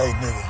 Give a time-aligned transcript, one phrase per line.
[0.00, 0.42] Hey, nigga.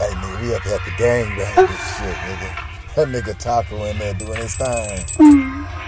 [0.00, 2.50] Hey, nigga, we up at the gang bang this shit, nigga.
[2.96, 5.06] That nigga Taco in there doing his thing.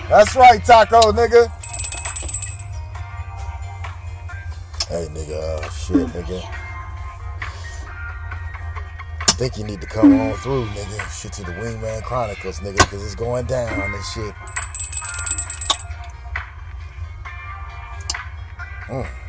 [0.09, 1.51] That's right, Taco, nigga.
[4.87, 6.41] Hey, nigga, uh, shit, nigga.
[9.19, 11.21] I think you need to come on through, nigga.
[11.21, 14.35] Shit to the Wingman Chronicles, nigga, because it's going down on this shit.
[18.87, 19.22] Mm.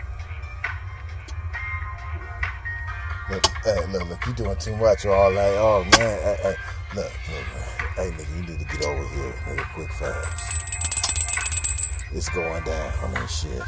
[3.93, 6.55] Look, look, you doing too much or all like, oh man, hey, hey,
[6.95, 7.45] look, look,
[7.95, 10.65] hey, nigga, you need to get over here, nigga, quick fast.
[12.11, 13.61] It's going down, I mean, shit.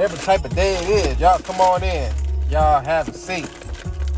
[0.00, 2.10] Whatever type of day it is, y'all come on in.
[2.48, 3.50] Y'all have a seat.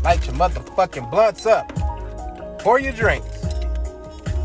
[0.01, 1.67] Light your motherfucking blunts up.
[2.59, 3.43] Pour your drinks.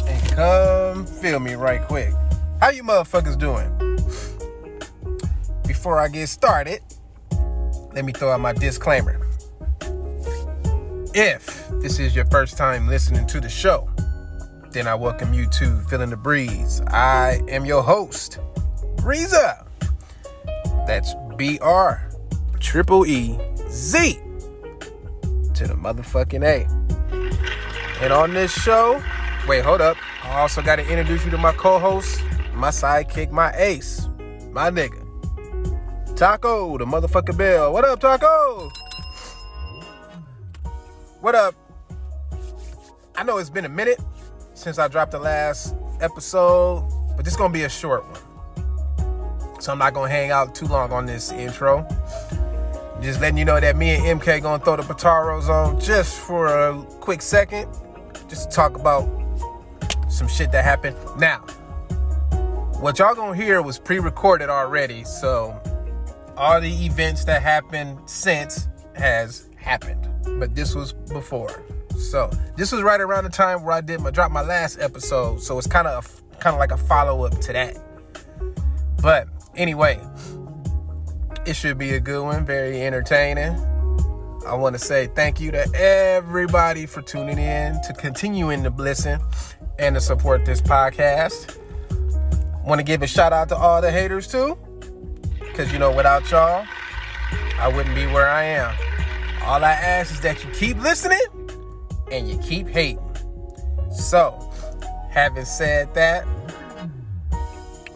[0.08, 2.12] And come feel me right quick.
[2.60, 3.70] How you motherfuckers doing?
[5.64, 6.80] Before I get started,
[7.92, 9.24] let me throw out my disclaimer.
[11.14, 13.88] If this is your first time listening to the show,
[14.72, 16.80] then I welcome you to Feeling the Breeze.
[16.88, 18.40] I am your host,
[18.96, 19.64] Breeza.
[20.88, 22.10] That's B R
[22.58, 23.38] triple E
[23.70, 24.20] Z
[25.54, 26.66] to the motherfucking A.
[28.02, 29.00] And on this show,
[29.46, 29.96] wait, hold up.
[30.24, 32.20] I also got to introduce you to my co host,
[32.54, 34.08] my sidekick, my ace,
[34.50, 35.04] my nigga,
[36.16, 37.72] Taco, the motherfucking bell.
[37.72, 38.68] What up, Taco?
[41.20, 41.54] What up?
[43.14, 44.00] I know it's been a minute
[44.54, 48.27] since I dropped the last episode, but this gonna be a short one.
[49.58, 51.86] So I'm not gonna hang out too long on this intro.
[53.00, 56.46] Just letting you know that me and MK gonna throw the Pataros on just for
[56.46, 57.68] a quick second,
[58.28, 59.08] just to talk about
[60.08, 60.96] some shit that happened.
[61.18, 61.38] Now,
[62.80, 65.60] what y'all gonna hear was pre-recorded already, so
[66.36, 70.08] all the events that happened since has happened
[70.38, 71.64] but this was before.
[71.98, 75.42] So this was right around the time where I did my drop my last episode.
[75.42, 77.76] So it's kind of kind of like a follow up to that.
[79.02, 80.00] But anyway,
[81.46, 83.54] it should be a good one, very entertaining.
[84.46, 89.20] I want to say thank you to everybody for tuning in, to continuing to listen,
[89.78, 91.56] and to support this podcast.
[92.64, 94.58] Want to give a shout out to all the haters too,
[95.40, 96.66] because you know without y'all,
[97.58, 98.74] I wouldn't be where I am.
[99.42, 101.18] All I ask is that you keep listening
[102.12, 103.02] and you keep hating.
[103.90, 104.52] So,
[105.10, 106.26] having said that,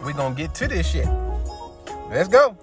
[0.03, 1.07] we're going to get to this shit.
[2.09, 2.55] Let's go.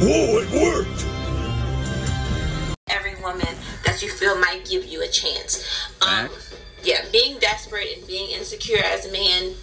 [0.00, 1.04] Whoa, it worked.
[2.88, 3.54] every woman
[3.84, 5.64] that you feel might give you a chance.
[6.00, 6.28] Um,
[6.84, 9.54] yeah, being desperate and being insecure as a man,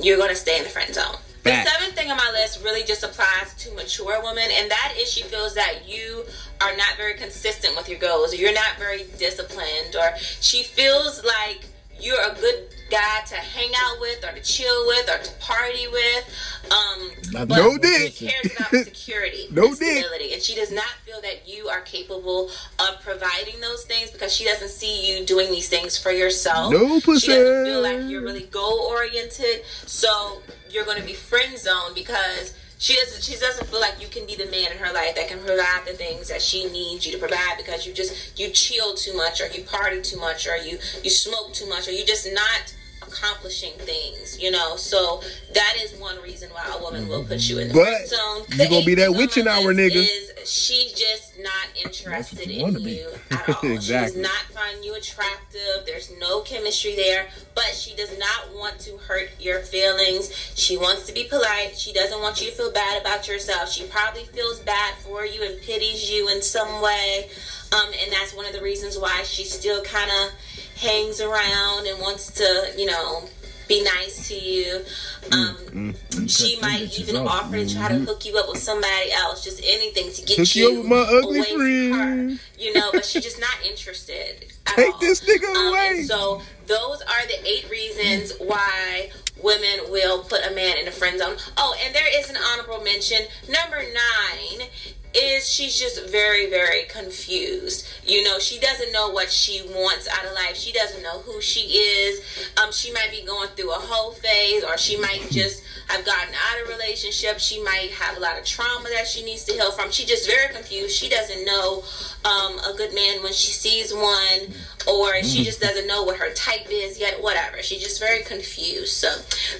[0.00, 1.16] you're gonna stay in the friend zone.
[1.42, 5.12] The seventh thing on my list really just applies to mature women, and that is
[5.12, 6.24] she feels that you
[6.60, 11.24] are not very consistent with your goals, or you're not very disciplined, or she feels
[11.24, 11.66] like
[12.00, 15.86] you're a good guy to hang out with, or to chill with, or to party
[15.88, 16.24] with.
[16.70, 18.12] Um, but No dick.
[18.14, 19.98] She cares about security, No and dick.
[19.98, 24.32] stability, and she does not feel that you are capable of providing those things because
[24.34, 26.72] she doesn't see you doing these things for yourself.
[26.72, 27.96] No She doesn't feel pussy.
[27.98, 33.22] like you're really goal oriented, so you're going to be friend zoned because she doesn't.
[33.22, 35.82] She doesn't feel like you can be the man in her life that can provide
[35.86, 39.40] the things that she needs you to provide because you just you chill too much
[39.40, 42.74] or you party too much or you you smoke too much or you just not
[43.20, 44.40] accomplishing things.
[44.40, 45.22] You know, so
[45.54, 48.42] that is one reason why a woman will put you in the But friend zone.
[48.50, 49.96] you The gonna be that witching my hour nigga.
[49.96, 53.54] Is she's just not interested you in you at all.
[53.62, 54.22] She does Exactly.
[54.22, 55.84] not find you attractive.
[55.86, 60.30] There's no chemistry there, but she does not want to hurt your feelings.
[60.54, 61.76] She wants to be polite.
[61.76, 63.70] She doesn't want you to feel bad about yourself.
[63.70, 67.28] She probably feels bad for you and pities you in some way.
[67.72, 70.30] Um, and that's one of the reasons why she's still kind of
[70.76, 73.24] hangs around and wants to, you know,
[73.68, 74.80] be nice to you.
[75.22, 76.30] Mm, um, mm, mm.
[76.30, 77.44] she might even off.
[77.44, 78.04] offer to try to mm-hmm.
[78.04, 80.86] hook you up with somebody else, just anything to get Hook you you, up with
[80.86, 81.98] my ugly away from her.
[81.98, 82.40] friend.
[82.58, 84.46] You know, but she's just not interested.
[84.66, 85.00] At Take all.
[85.00, 85.88] this nigga Um, away.
[85.98, 89.10] and so those are the eight reasons why
[89.42, 91.36] women will put a man in a friend zone.
[91.56, 93.18] Oh, and there is an honorable mention.
[93.48, 94.68] Number nine
[95.14, 97.86] is she's just very, very confused.
[98.06, 100.56] You know, she doesn't know what she wants out of life.
[100.56, 102.20] She doesn't know who she is.
[102.56, 106.34] Um, she might be going through a whole phase, or she might just have gotten
[106.34, 107.38] out of relationship.
[107.38, 109.90] She might have a lot of trauma that she needs to heal from.
[109.90, 110.96] She's just very confused.
[110.96, 111.84] She doesn't know
[112.24, 114.52] um, a good man when she sees one,
[114.86, 117.22] or she just doesn't know what her type is yet.
[117.22, 117.62] Whatever.
[117.62, 118.92] She's just very confused.
[118.92, 119.08] So,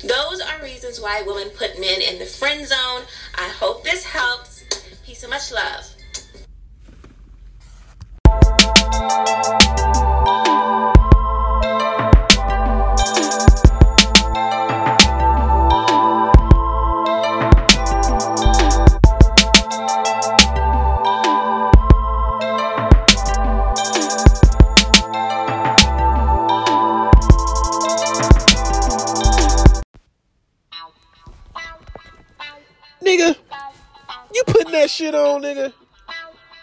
[0.07, 3.03] those are reasons why women put men in the friend zone.
[3.35, 4.65] I hope this helps.
[5.05, 5.87] Peace and much love.
[35.37, 35.73] On, nigga?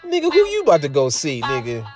[0.04, 1.86] Nigga, who you about to go see, nigga?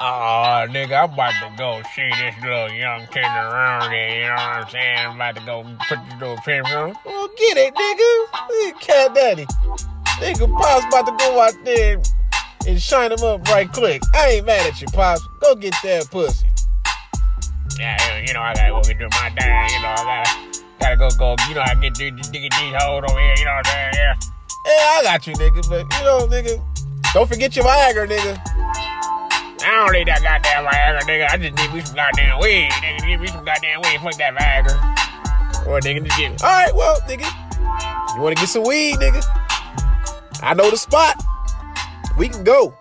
[0.00, 4.34] Oh, nigga, I'm about to go see this little young kid around here, you know
[4.34, 4.98] what I'm saying?
[4.98, 6.94] I'm about to go put this little picture on.
[7.06, 8.80] Well, get it, nigga.
[8.80, 9.46] Cat Daddy.
[10.18, 12.02] Nigga, Pops about to go out there
[12.66, 14.02] and shine him up right quick.
[14.14, 15.26] I ain't mad at you, Pops.
[15.40, 16.46] Go get that pussy.
[17.78, 20.96] Yeah, you know, I gotta go get do my thing, you know, I gotta, gotta
[20.96, 23.66] go, go, you know, I get these, these, these hoes over here, you know what
[23.66, 23.92] I'm saying?
[23.94, 24.31] Yeah.
[24.64, 26.62] Yeah, I got you, nigga, but you know, nigga,
[27.12, 28.40] don't forget your Viagra, nigga.
[29.64, 31.28] I don't need that goddamn Viagra, nigga.
[31.30, 33.06] I just need me some goddamn weed, nigga.
[33.06, 34.00] Give me some goddamn weed.
[34.00, 35.66] Fuck that Viagra.
[35.66, 36.36] Or nigga, just give me.
[36.42, 37.26] All right, well, nigga,
[38.14, 39.22] you want to get some weed, nigga?
[40.42, 41.22] I know the spot.
[42.16, 42.76] We can go,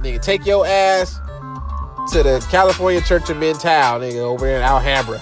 [0.00, 0.22] nigga.
[0.22, 1.18] Take your ass
[2.12, 5.20] to the California Church of Mental, nigga, over there in Alhambra.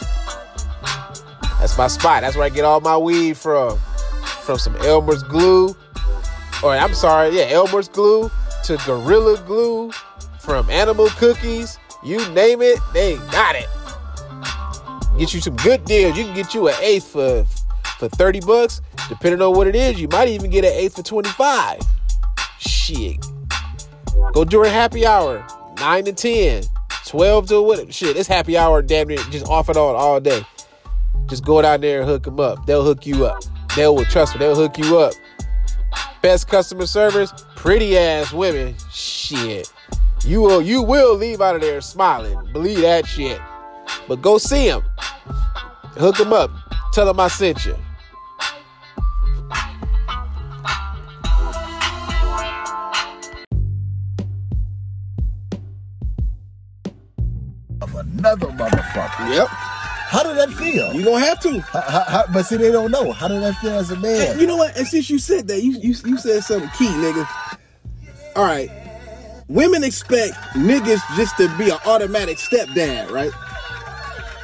[1.58, 2.22] That's my spot.
[2.22, 3.78] That's where I get all my weed from.
[4.42, 5.76] From some Elmer's glue,
[6.62, 8.30] or I'm sorry, yeah, Elmer's glue
[8.64, 9.92] to Gorilla glue,
[10.38, 13.68] from Animal Cookies, you name it, they got it.
[15.18, 16.16] Get you some good deals.
[16.16, 17.44] You can get you an eighth for
[17.98, 18.80] for 30 bucks.
[19.08, 21.80] Depending on what it is, you might even get an eighth for 25.
[22.58, 23.24] Shit.
[24.32, 25.44] Go during happy hour,
[25.78, 26.64] 9 to 10,
[27.06, 28.16] 12 to what shit.
[28.16, 30.42] It's happy hour damn near just off and on all day.
[31.28, 32.64] Just go down there and hook them up.
[32.66, 33.42] They'll hook you up.
[33.76, 35.14] They will trust me, they'll hook you up.
[36.22, 38.74] Best customer service, pretty ass women.
[38.90, 39.72] Shit.
[40.24, 42.36] You will you will leave out of there smiling.
[42.52, 43.40] Believe that shit.
[44.06, 44.82] But go see them.
[45.96, 46.50] Hook them up.
[46.92, 47.76] Tell them I sent you.
[57.80, 59.34] Of another motherfucker.
[59.34, 59.48] Yep.
[60.10, 60.92] How did that feel?
[60.92, 61.60] You gonna have to.
[61.60, 63.12] How- how- how- but see, they don't know.
[63.12, 64.38] How did that feel as a man?
[64.40, 64.76] You know what?
[64.76, 67.28] And since you said that, you you, you said something key, nigga.
[68.34, 68.68] All right.
[69.48, 73.30] Women expect niggas just to be an automatic stepdad, right?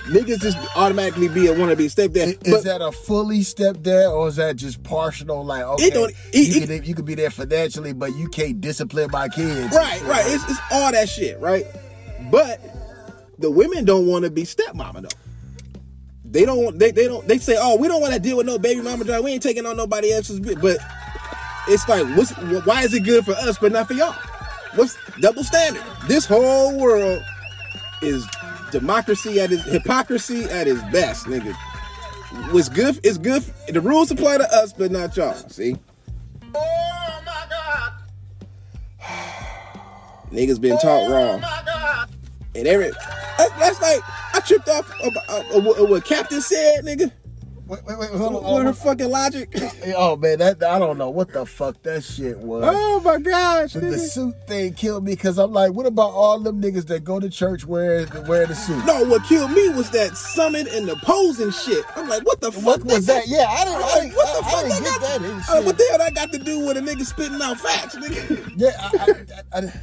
[0.06, 2.46] Niggas just automatically be a wannabe stepdad.
[2.46, 5.44] Is that a fully stepdad or is that just partial?
[5.44, 8.61] Like, okay, don't- it- you, it- can, you can be there financially, but you can't
[8.61, 9.75] discipline my kids.
[9.75, 10.25] right, right.
[10.26, 11.66] It's, it's all that shit, right?
[12.30, 12.61] But
[13.40, 15.08] the women don't want to be stepmama though.
[16.30, 18.59] They don't they, they don't they say oh we don't want to deal with no
[18.59, 19.23] baby mama drama.
[19.23, 20.78] We ain't taking on nobody else's bit but
[21.68, 22.33] it's like what's
[22.66, 24.14] why is it good for us but not for y'all?
[24.75, 25.83] What's double standard?
[26.06, 27.23] This whole world
[28.02, 28.26] is
[28.71, 31.54] democracy at its hypocrisy at its best nigga.
[32.52, 35.76] What's good is good the rules apply to us but not y'all see?
[36.54, 37.92] Oh my God.
[40.33, 41.42] niggas been taught wrong.
[42.54, 42.90] And every
[43.38, 44.00] that's, that's like
[44.46, 47.10] tripped off of, of- of what- what Captain said nigga
[47.68, 48.44] Wait, wait, wait, hold on.
[48.44, 49.52] what her Oh, fucking logic
[49.96, 52.62] oh man, that I don't know what the fuck that shit was.
[52.64, 56.38] oh my gosh The, the suit thing killed me because I'm like, what about all
[56.38, 58.84] them niggas that go to church wearing wearing the suit?
[58.86, 61.84] No, what killed me was that summit and the posing shit.
[61.96, 62.64] I'm like, what the fuck?
[62.64, 63.26] What was that?
[63.26, 63.82] Yeah, I didn't.
[63.82, 64.60] I like, what I, the I fuck?
[64.62, 65.56] didn't that get got- that.
[65.58, 68.52] Uh, what the hell that got to do with a nigga spitting out facts, nigga?
[68.56, 68.96] Yeah, I,
[69.56, 69.80] I, I, I-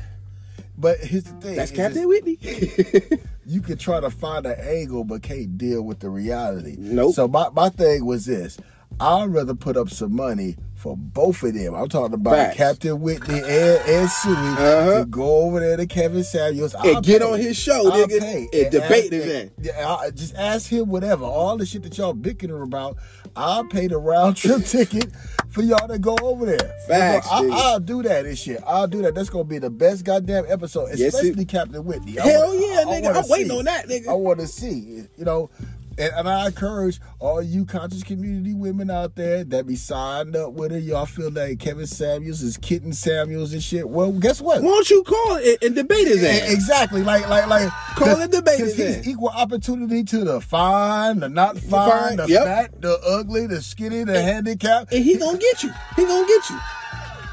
[0.78, 1.58] but here's the thing.
[1.58, 2.40] That's Captain Whitney.
[3.46, 6.76] You can try to find an angle, but can't deal with the reality.
[6.78, 7.14] Nope.
[7.16, 8.58] So my, my thing was this:
[9.00, 11.74] I'd rather put up some money for both of them.
[11.74, 12.58] I'm talking about Facts.
[12.58, 13.46] Captain Whitney and,
[13.88, 15.00] and Sue Uh-huh.
[15.00, 18.48] to go over there to Kevin Samuels And get on his show, I'll nigga, pay.
[18.54, 20.12] and debate ask- his ass.
[20.14, 21.24] Just ask him whatever.
[21.24, 22.98] All the shit that y'all bickering about,
[23.36, 25.12] I'll pay the round trip ticket
[25.50, 26.74] for y'all to go over there.
[26.88, 27.52] Facts, I, nigga.
[27.54, 28.60] I'll do that this year.
[28.66, 29.16] I'll do that.
[29.16, 32.20] That's gonna be the best goddamn episode, Yes, especially Captain Whitney.
[32.20, 33.24] I Hell wanna- yeah, I nigga.
[33.24, 34.08] I'm waiting on that, nigga.
[34.10, 35.50] I want to see, you know.
[35.98, 40.54] And, and I encourage all you conscious community women out there that be signed up
[40.54, 40.80] with her.
[40.80, 43.88] Y'all feel like Kevin Samuels is Kitten Samuels and shit.
[43.88, 44.62] Well, guess what?
[44.62, 46.52] Why don't you call it and debate his ass?
[46.52, 49.08] Exactly, like like like Call and debate his he's ass.
[49.08, 52.44] equal opportunity to the fine, the not fine, fine, the yep.
[52.44, 54.92] fat, the ugly, the skinny, the handicapped.
[54.94, 55.72] And he gonna get you.
[55.96, 56.60] He gonna get you.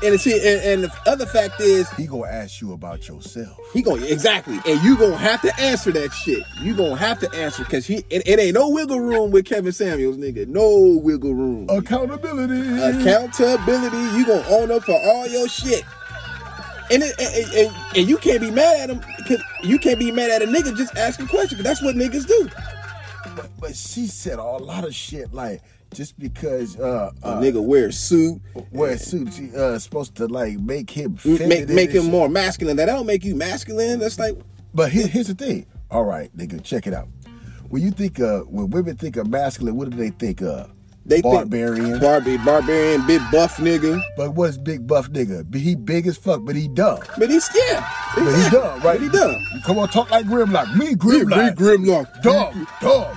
[0.02, 3.58] And see, and, and the other fact is, He gonna ask you about yourself.
[3.74, 6.42] he gonna exactly, and you gonna have to answer that shit.
[6.62, 9.72] You gonna have to answer because he, it, it ain't no wiggle room with Kevin
[9.72, 10.46] Samuels, nigga.
[10.48, 11.68] No wiggle room.
[11.68, 12.60] Accountability.
[12.82, 13.96] accountability.
[14.18, 15.84] You gonna own up for all your shit.
[16.90, 20.10] And, it, and, and, and you can't be mad at him because you can't be
[20.10, 21.60] mad at a nigga just asking questions.
[21.60, 22.48] 'cause that's what niggas do.
[23.36, 25.60] but, but she said a lot of shit like
[25.92, 30.14] just because uh, A uh nigga wear a suit, wear a suit, she uh supposed
[30.16, 32.10] to like make him make make him shit.
[32.10, 32.76] more masculine.
[32.76, 33.98] That don't make you masculine.
[33.98, 34.34] That's like
[34.74, 35.66] But here, here's the thing.
[35.90, 37.08] All right, nigga, check it out.
[37.68, 40.70] When you think of when women think of masculine, what do they think of?
[41.06, 41.86] they Barbarian.
[41.92, 44.00] think Barbie, barbarian, big buff nigga.
[44.16, 45.52] But what's big buff nigga?
[45.54, 47.00] He big as fuck, but he dumb.
[47.18, 48.82] But he's yeah, But he dumb, right?
[48.82, 49.34] But he dumb.
[49.64, 50.76] Come on, talk like Grimlock.
[50.76, 51.56] Me, Grimlock.
[51.58, 52.22] me Grimlock.
[52.22, 53.16] Dumb, dumb.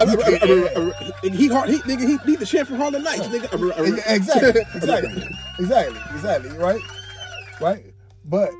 [0.00, 1.68] He hard.
[1.70, 2.08] He nigga.
[2.08, 3.52] He beat the shit from Harlem Nights, nigga.
[3.52, 5.22] Uh, uh, Exactly, exactly,
[5.58, 6.80] exactly, exactly, right?
[7.60, 7.86] Right?
[8.24, 8.50] But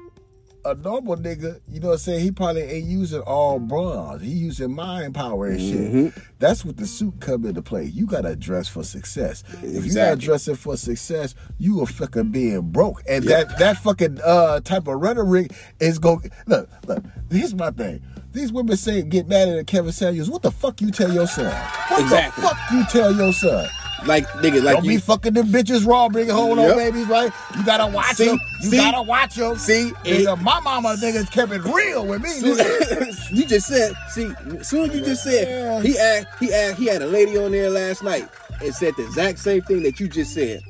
[0.65, 4.23] a normal nigga, you know what I'm saying, he probably ain't using all bronze.
[4.23, 5.93] He using mind power and shit.
[5.93, 6.21] Mm-hmm.
[6.41, 7.85] That's what the suit come into play.
[7.85, 9.45] You gotta dress for success.
[9.49, 10.25] If you're not Exactly.
[10.27, 13.03] dressing for success, you a fucking being broke.
[13.09, 18.03] And that that fucking uh type of rhetoric is going look, look, here's my thing.
[18.39, 20.31] These women say get mad at Kevin Samuels.
[20.31, 21.53] What the fuck you tell your son?
[21.89, 22.41] What Exactly.
[22.43, 23.69] the fuck you tell your son?
[24.07, 24.91] like nigga, like Don't you.
[24.93, 26.77] be fucking them bitches raw, bringing home no Yep.
[26.77, 27.33] babies, right?
[27.57, 28.27] You gotta watch See?
[28.27, 28.39] them.
[28.63, 28.77] You See?
[28.77, 29.57] gotta watch them.
[29.57, 29.91] See?
[30.05, 32.29] nigga, my mama niggas kept it real with me.
[32.41, 33.31] nigga.
[33.37, 34.31] you just said, see,
[34.63, 37.71] soon as you just said he asked, he asked, he had a lady on there
[37.71, 38.29] last night
[38.63, 40.61] and said the exact same thing that you just said.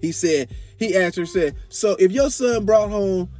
[0.00, 3.30] He said he asked her, said, so if your son brought home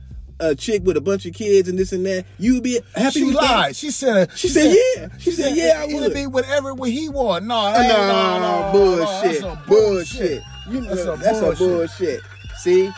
[0.41, 3.21] a chick with a bunch of kids and this and that, you would be happy
[3.21, 3.75] She lied.
[3.77, 4.31] She said.
[4.37, 5.09] She said, yeah.
[5.19, 6.13] She said, yeah, I would.
[6.15, 7.45] be whatever what he want.
[7.47, 7.89] No, that?
[7.89, 10.43] no, No, no, no, bullshit, That's some bullshit.
[10.71, 11.59] You know, That's a bullshit.
[11.59, 12.21] bullshit.
[12.59, 12.91] See,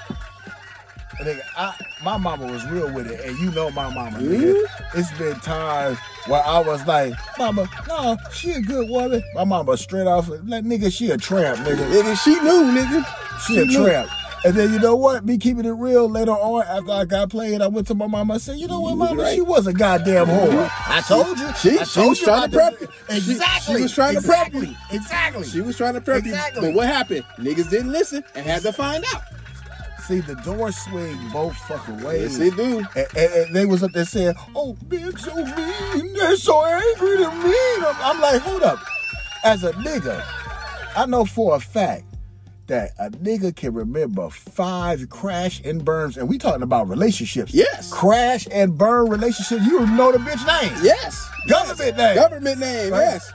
[1.21, 4.19] Nigga, I, my mama was real with it, and you know my mama.
[4.19, 4.55] Nigga.
[4.55, 4.99] Mm-hmm.
[5.01, 9.77] It's been times where I was like, "Mama, no, she a good woman." My mama
[9.77, 13.05] straight off, like, "Nigga, she a tramp, nigga." nigga, she knew, nigga.
[13.47, 13.85] She a knew.
[13.85, 14.09] tramp.
[14.45, 15.25] And then you know what?
[15.25, 18.35] Me keeping it real later on after I got played, I went to my mama
[18.35, 19.35] and said, you know what, You mama, right.
[19.35, 20.71] she was a goddamn whore.
[20.87, 21.49] I told you.
[21.55, 22.89] She- I she was you trying to prep you.
[23.09, 23.75] Exactly.
[23.77, 24.77] she was trying to prep exactly.
[24.93, 25.45] Exactly.
[25.45, 26.63] She was trying to prep Exactly.
[26.63, 26.69] you.
[26.73, 27.25] But what happened?
[27.39, 29.23] Niggas didn't listen and had to find out.
[30.07, 32.39] See, the door swing both fucking ways.
[32.39, 32.79] Yes, it do.
[32.79, 37.17] And, and- and they was up there saying, "Oh, being so mean, they're so angry
[37.19, 37.55] to me."
[37.87, 38.79] I'm, I'm like, hold up.
[39.45, 40.25] As a nigga,
[40.97, 42.05] I know for a fact
[42.69, 47.53] that a nigga can remember five crash and burns, and we talking about relationships.
[47.53, 47.93] Yes.
[47.93, 49.65] crash and burn relationships.
[49.67, 50.79] You know the bitch name.
[50.83, 51.29] Yes.
[51.49, 52.15] Government name.
[52.15, 53.01] Government name, Right?
[53.03, 53.33] yes.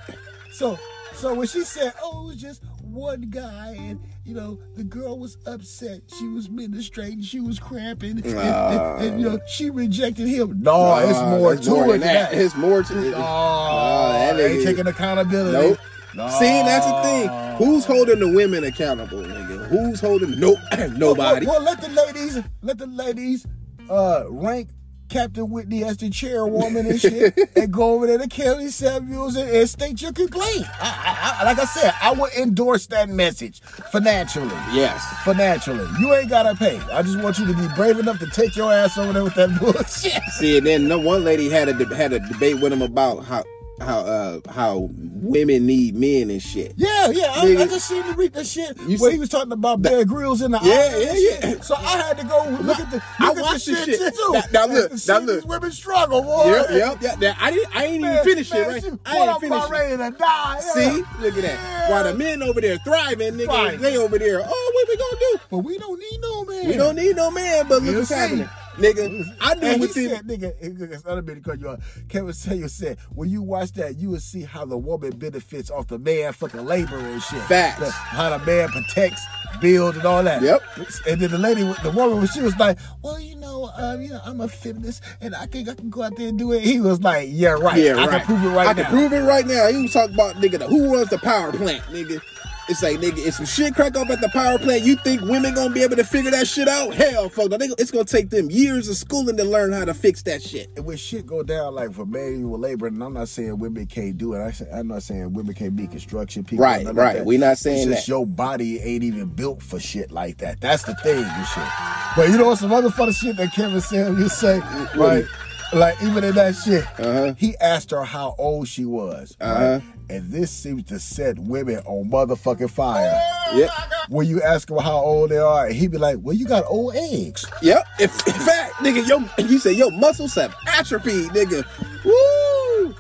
[0.54, 0.78] So,
[1.16, 5.18] so when she said, "Oh, it was just one guy, and you know the girl
[5.18, 6.02] was upset.
[6.20, 10.62] She was menstruating, she was cramping, and, and- and, you know she rejected him.
[10.62, 12.34] No, it's more to more it than than that.
[12.36, 13.14] It's more to it.
[13.16, 15.70] Oh, that ain't taking accountability.
[15.70, 15.80] Nope.
[16.16, 16.28] No.
[16.30, 17.30] See, that's the thing.
[17.58, 19.68] Who's holding the women accountable, nigga?
[19.68, 20.40] Who's holding?
[20.40, 20.60] Nope,
[20.98, 21.46] nobody.
[21.46, 23.48] Well, well, let the ladies, let the ladies,
[23.90, 24.70] uh, rank
[25.10, 29.50] Captain Whitney as the chairwoman and shit, and go over there to Kelly Samuels and,
[29.50, 30.66] and state your complaint.
[30.82, 34.48] I, I, I, like I said, I would endorse that message financially.
[34.74, 35.06] Yes.
[35.24, 36.80] Financially, you ain't gotta pay.
[36.92, 39.36] I just want you to be brave enough to take your ass over there with
[39.36, 40.24] that bullshit.
[40.40, 43.44] See, and then no one lady had a had a debate with him about how
[43.80, 46.74] how uh how women need men and shit.
[46.78, 47.34] Yeah, yeah.
[47.36, 49.82] I, I just seen the read the shit You where see- he was talking about
[49.82, 51.62] Bear Grylls in the Yeah, yeah, yeah.
[51.62, 54.14] So I had to go look at the look I at watched the shit, shit.
[54.14, 54.30] too.
[54.34, 55.46] Now- now look, to now these look.
[55.48, 56.46] women struggle, boy.
[56.46, 57.20] Yep, yep, yep.
[57.20, 59.00] Now, I didn't I ain't even Man, finish man, it, right?
[59.06, 59.70] I ain't it.
[59.70, 60.54] ready to die.
[60.56, 60.60] yeah.
[60.60, 61.90] See, look at that.
[61.90, 64.42] While the men over there thriving, nigga, they over there.
[64.46, 65.40] Oh, what we gonna do?
[65.50, 66.68] But we don't need no man.
[66.68, 68.14] We don't need no man, but look what's see?
[68.16, 69.36] happening, nigga.
[69.42, 71.78] I knew and he said, nigga, it's not a bit because you are.
[72.10, 75.88] Kevin Samuel said, when you watch that, you will see how the woman benefits off
[75.88, 77.42] the man fucking labor and shit.
[77.44, 77.80] Facts.
[77.80, 79.26] The- how the man protects,
[79.62, 80.42] builds, and all that.
[80.42, 80.62] Yep.
[81.08, 84.22] And then the lady, the woman, she was like, well, you know, um, you know,
[84.26, 86.62] I'm a feminist, and I can, I can go out there and do it.
[86.64, 87.78] He was like, yeah, right.
[87.82, 88.24] Yeah, I right.
[88.24, 88.84] can prove it right I now.
[88.84, 89.68] can prove it right now.
[89.68, 92.22] He was talking about nigga the, who runs the power plant, nigga.
[92.70, 95.54] It's like nigga, if some shit crack up at the power plant, you think women
[95.54, 96.94] gonna be able to figure that shit out?
[96.94, 100.22] Hell, fuck, no, it's gonna take them years of schooling to learn how to fix
[100.24, 100.70] that shit.
[100.78, 104.18] And when shit go down like for manual labor, and I'm not saying women can't
[104.18, 104.42] do it.
[104.42, 106.64] I say, I'm not saying women can't be construction people.
[106.64, 107.18] Right, like right.
[107.18, 107.26] that.
[107.26, 108.12] We not saying it's just that.
[108.12, 110.62] your body ain't even built for shit like that.
[110.62, 111.68] That's the thing, and shit.
[112.16, 114.60] But you know some other funny shit that Kevin Samuels say,
[114.96, 115.26] right?
[115.74, 117.34] Like even in that shit, Uh-huh.
[117.38, 119.54] he asked her how old she was, Uh-huh.
[119.80, 119.84] right?
[120.10, 123.20] And this seems to set women on motherfucking fire.
[123.56, 123.70] Yep.
[124.10, 126.66] When you ask them how old they are, and he be like, "Well, you got
[126.68, 127.86] old eggs." Yep.
[128.00, 131.66] If, in fact, nigga, yo, you say yo muscles have atrophy, nigga.
[132.04, 132.96] Woo!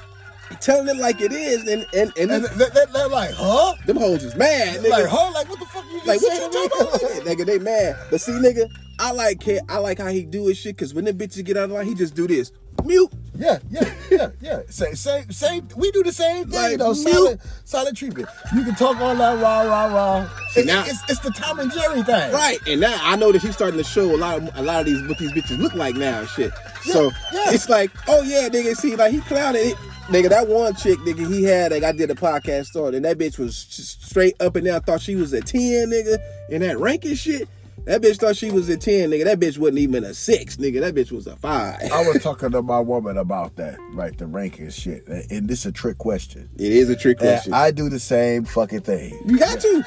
[0.61, 3.97] Telling it like it is, and and and, And they, they, they're like, "Huh?" them
[3.97, 4.89] hoes is mad, nigga.
[4.89, 5.31] Like, huh?
[5.33, 7.25] Like, what the fuck you just Like what you talking about?
[7.27, 7.97] nigga, they mad.
[8.09, 11.05] But see, nigga, I like Ke- I like how he do his shit because when
[11.05, 12.51] the bitches get out of line, he just do this.
[12.85, 13.11] Mute.
[13.35, 14.59] Yeah, yeah, yeah, yeah.
[14.69, 15.67] Same, same, same.
[15.75, 16.93] We do the same thing, Like, though.
[16.93, 17.07] mute.
[17.07, 18.27] Solid, solid treatment.
[18.53, 20.29] You can talk all that rah, rah, rah.
[20.55, 22.31] It- now- it's, it's the Tom and Jerry thing.
[22.33, 22.57] Right.
[22.67, 24.85] And now I know that he's starting to show a lot of a lot of
[24.85, 26.51] these what these bitches look like now and shit.
[26.83, 27.51] So yeah.
[27.51, 29.77] it's like, oh yeah, nigga, see, like he clouded it.
[30.09, 33.17] Nigga, that one chick, nigga, he had, like, I did a podcast story, and that
[33.17, 36.17] bitch was straight up and down, thought she was a 10, nigga,
[36.49, 37.47] in that ranking shit.
[37.85, 39.25] That bitch thought she was a 10, nigga.
[39.25, 40.79] That bitch wasn't even a 6, nigga.
[40.79, 41.91] That bitch was a 5.
[41.91, 44.17] I was talking to my woman about that, right?
[44.17, 46.49] The ranking shit, and this is a trick question.
[46.57, 47.53] It is a trick And question.
[47.53, 49.19] I do the same fucking thing.
[49.25, 49.83] you got to.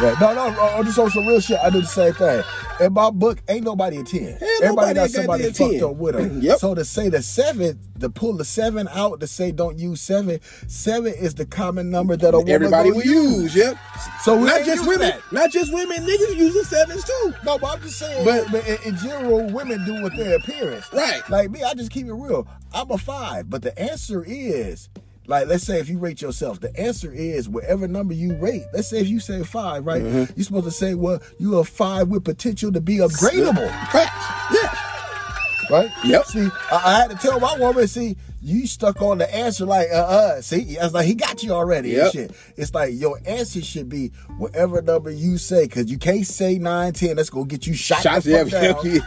[0.00, 2.42] Yeah, no, no, on just on some real shit, I do the same thing.
[2.80, 4.20] In my book, ain't nobody a 10.
[4.22, 5.84] Everybody nobody got somebody fucked 10.
[5.84, 6.40] up with them.
[6.44, 6.58] Yep.
[6.58, 10.40] So to say the seven, to pull the seven out, to say don't use seven,
[10.66, 13.76] seven is the common number that a woman Everybody will use, yep.
[14.22, 15.20] So we not just women, that.
[15.32, 17.34] not just women, niggas using sevens too.
[17.44, 20.86] No, but I'm just saying, But- but, in, in general, women do with their appearance.
[20.92, 21.22] Right.
[21.30, 22.46] Like me, I just keep it real.
[22.72, 24.88] I'm a five, but the answer is,
[25.26, 28.64] like, let's say if you rate yourself, the answer is whatever number you rate.
[28.74, 30.02] Let's say if you say five, right?
[30.02, 30.32] Mm-hmm.
[30.36, 34.52] You're supposed to say, well, you're a five with potential to be upgradable, Facts.
[34.62, 34.83] Yeah.
[35.70, 35.90] Right?
[36.04, 36.26] Yep.
[36.26, 39.88] See, I, I had to tell my woman, see, you stuck on the answer like,
[39.92, 40.40] uh, uh.
[40.42, 42.02] See, I was like, he got you already Yep.
[42.04, 42.30] and shit.
[42.56, 46.92] It's like your answer should be whatever number you say, because you can't say nine,
[46.92, 47.16] ten.
[47.16, 48.02] That's gonna get you shot.
[48.02, 48.76] Shots, yeah, fuck down.
[48.84, 49.00] yeah.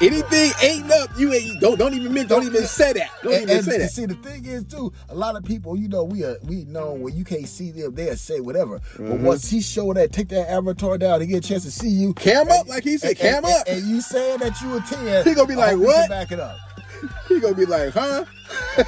[0.00, 3.10] Anything ain't up, you ain't don't don't even men- don't even say that.
[3.22, 3.90] Don't and, even and- say that.
[3.90, 6.92] see, the thing is too, a lot of people, you know, we are we know
[6.92, 8.80] when you can't see them, they'll say whatever.
[8.96, 9.24] But Mm-hmm.
[9.24, 12.14] once he show that, take that avatar down and get a chance to see you,
[12.14, 13.64] Cam and- up, like he said, cam up.
[13.66, 16.08] and you saying that you a ten, He gonna be like, hope you can "What?"
[16.08, 16.56] Back it up.
[17.28, 18.24] He gonna be like, huh?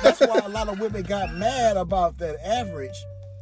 [0.03, 2.97] That's why a lot of women got mad about that average,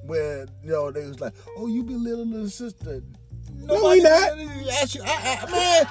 [0.05, 3.03] where you know they was like, "Oh, you belittling the sister."
[3.55, 4.39] No, he not.
[4.81, 5.85] Ask you, I, I, man,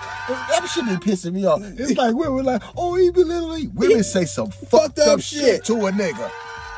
[0.50, 1.62] that should be pissing me off.
[1.64, 5.42] It's like women were like, "Oh, he belittling." Women say some fucked, up up, shit.
[5.42, 6.32] shit to a nigga.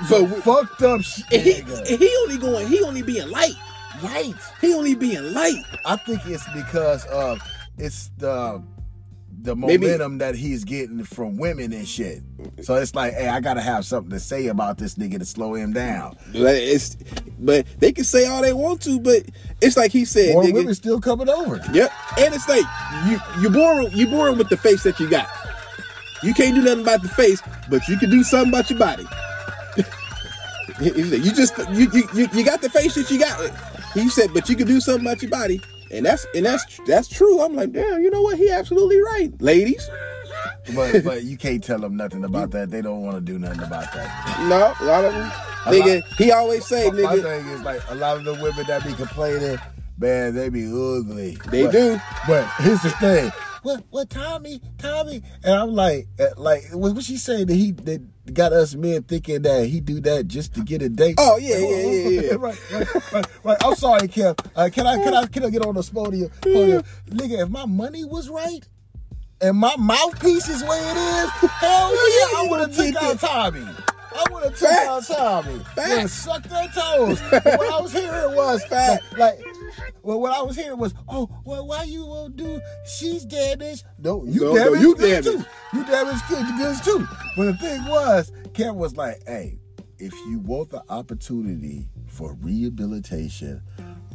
[0.10, 1.42] But we- fucked up shit.
[1.42, 1.88] He, nigga.
[2.00, 3.56] he only going, he only being light.
[4.04, 4.36] Light.
[4.60, 5.64] He only being light.
[5.86, 7.40] I think it's because of
[7.78, 8.62] it's the
[9.44, 12.22] the Maybe- momentum that he's getting from women and shit.
[12.62, 15.54] So it's like, hey, I gotta have something to say about this nigga to slow
[15.54, 16.16] him down.
[16.32, 16.96] But it's,
[17.40, 19.24] but they can say all they want to, but
[19.62, 20.54] it's like he said, More nigga.
[20.54, 21.60] women still coming over.
[21.74, 21.92] Yep.
[22.20, 22.64] And it's like
[23.08, 25.30] you you born you born with the face that you got.
[26.24, 29.06] You can't do nothing about the face, but you can do something about your body.
[30.82, 33.40] You just you, you you you got the face that you got.
[33.94, 35.62] he said, but you can do something about your body,
[35.94, 37.42] and that's and that's that's true.
[37.42, 38.38] I'm like, damn, you know what?
[38.38, 39.88] He absolutely right, ladies.
[40.76, 42.72] But but you can't tell them nothing about that.
[42.72, 44.46] They don't want to do nothing about that.
[44.50, 45.30] No, a lot of them,
[45.66, 46.04] nigga.
[46.18, 48.94] He always say, My, my thing is like a lot of the women that be
[48.94, 49.58] complaining,
[49.98, 51.38] man, they be ugly.
[51.50, 52.00] they But- do.
[52.28, 53.32] But here's the thing.
[53.64, 57.72] What what Tommy Tommy and I'm like uh, like what what she saying that he
[57.72, 61.16] that got us men thinking that he do that just to get a date.
[61.18, 62.34] Oh, yeah, yeah, yeah, yeah.
[62.40, 63.58] right, right, right, right.
[63.64, 64.40] I'm sorry, Kev.
[64.56, 66.30] Uh, can I can I can I get on the podium?
[66.42, 66.84] podium?
[67.10, 68.68] Nigga, if my money was right
[69.42, 73.66] and my mouthpiece is where it is, hell yeah, I would have took out Tommy.
[74.16, 75.56] I would have took out Tommy.
[75.76, 76.14] Yeah, Facts.
[76.14, 77.20] suck their toes.
[77.22, 79.40] What I was hearing was like, like
[80.04, 82.62] well, what I was hearing was, oh, well, why you won't do?
[82.86, 83.84] She's damaged.
[83.98, 84.82] No, you No, no, damaged.
[84.84, 85.46] you good damaged.
[85.72, 85.78] too.
[85.78, 87.08] You damaged good goods too.
[87.36, 89.58] But the thing was, Kevin was like, hey,
[90.00, 93.62] if you want the opportunity for rehabilitation,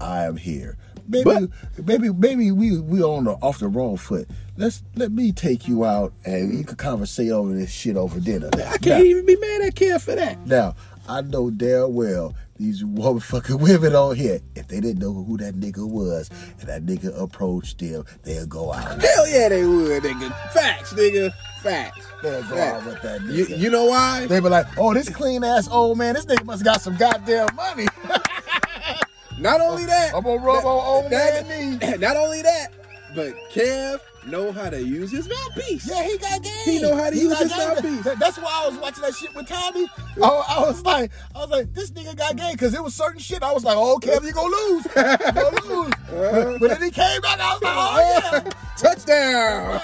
[0.00, 0.76] I am here.
[1.08, 1.50] Maybe, But-
[1.86, 4.28] maybe, maybe we we on the off the wrong foot.
[4.58, 8.50] Let's let me take you out and you can conversate over this shit over dinner.
[8.54, 10.46] I can't even be mad at Kev for that.
[10.46, 10.76] Now,
[11.08, 15.54] I know damn well these motherfucking women on here, if they didn't know who that
[15.54, 16.28] nigga was
[16.60, 19.00] and that nigga approached them, they'll go out.
[19.00, 20.52] Hell yeah, they would, nigga.
[20.52, 21.32] Facts, nigga.
[21.62, 22.06] Facts.
[22.22, 22.82] They'll go Facts.
[22.82, 23.58] out with that You, nigga.
[23.58, 24.26] you know why?
[24.26, 27.54] they be like, oh, this clean ass old man, this nigga must got some goddamn
[27.56, 27.86] money.
[29.38, 31.96] Not only that, I'm gonna rub on old that- man knee.
[31.98, 32.68] Not only that,
[33.14, 35.88] but Kev know how to use his mouthpiece.
[35.88, 36.52] Yeah, he got game.
[36.64, 37.68] He know how to use his game.
[37.68, 38.04] mouthpiece.
[38.04, 39.86] That- That's why I was watching that shit with Tommy.
[40.22, 43.20] I, I was like, I was like, this nigga got game because it was certain
[43.20, 43.42] shit.
[43.42, 44.84] I was like, oh, Kev, you gonna lose.
[44.84, 45.92] You gonna lose.
[46.10, 47.40] But, but then he came back.
[47.40, 48.50] I was like, oh yeah.
[48.78, 49.80] Touchdown!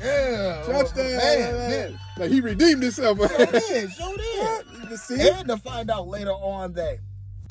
[0.00, 0.62] Yeah.
[0.66, 1.16] Touchdown!
[1.16, 2.00] Man, man.
[2.18, 3.18] Like he redeemed himself.
[3.18, 3.92] Sure did.
[3.92, 4.64] Sure did.
[4.90, 5.28] You see?
[5.28, 6.96] And to find out later on that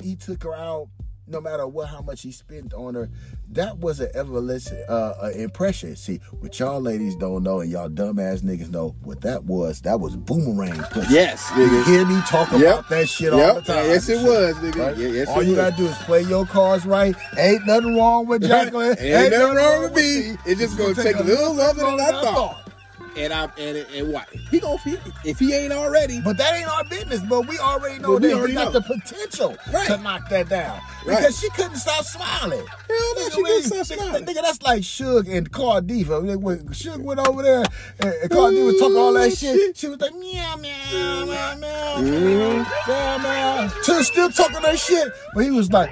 [0.02, 0.88] he took her out,
[1.28, 3.08] no matter what, how much he spent on her,
[3.52, 5.96] that was an everlasting uh, uh, impression.
[5.96, 10.00] See, what y'all ladies don't know and y'all dumbass niggas know, what that was, that
[10.00, 11.14] was boomerang pussy.
[11.14, 13.86] Yes, You hear me talk about that shit all the time.
[13.86, 14.26] Yes, it Shit.
[14.26, 14.76] was, nigga.
[14.86, 14.96] Right?
[14.96, 15.56] Yeah, yes, all you was.
[15.58, 17.14] gotta do is play your cards right.
[17.38, 18.96] Ain't nothing wrong with Jacqueline.
[18.98, 20.36] Ain't nothing wrong with me.
[20.46, 22.67] It's just gonna take a little longer than I thought.
[23.16, 26.20] And I and and what he gonna he, if he ain't already.
[26.20, 27.20] But that ain't our business.
[27.28, 28.80] But we already know But we that already he got know.
[28.80, 29.86] the potential Right.
[29.88, 30.80] to knock that down.
[31.06, 31.16] Right.
[31.18, 32.64] Because she couldn't stop smiling.
[32.66, 34.24] Hell no, she couldn't stop smiling.
[34.26, 36.02] Nigga, that's like Suge and Cardi.
[36.04, 37.64] When when Suge went over there
[38.00, 39.76] and, and Cardi was talking all that shit, shit.
[39.76, 42.88] she was like, meow, meow, meow, meow, Mhm.
[42.88, 43.70] meow, meow.
[43.84, 45.12] Till still talking that shit.
[45.34, 45.90] But he was like,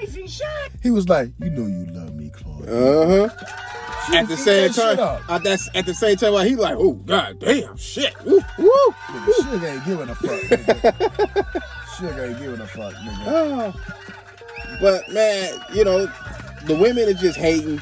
[0.82, 2.68] he was like, you know you love me, Claude.
[2.68, 3.65] Uh huh.
[4.14, 5.22] At the same time, up.
[5.30, 8.70] at at the same time, like, he like, oh god damn, shit, woo, woo.
[9.08, 10.40] Nigga, Suge ain't giving a fuck.
[10.40, 11.62] Nigga.
[11.96, 13.24] Suge ain't giving a fuck, nigga.
[13.26, 13.74] Oh.
[14.80, 16.06] But man, you know,
[16.66, 17.80] the women are just hating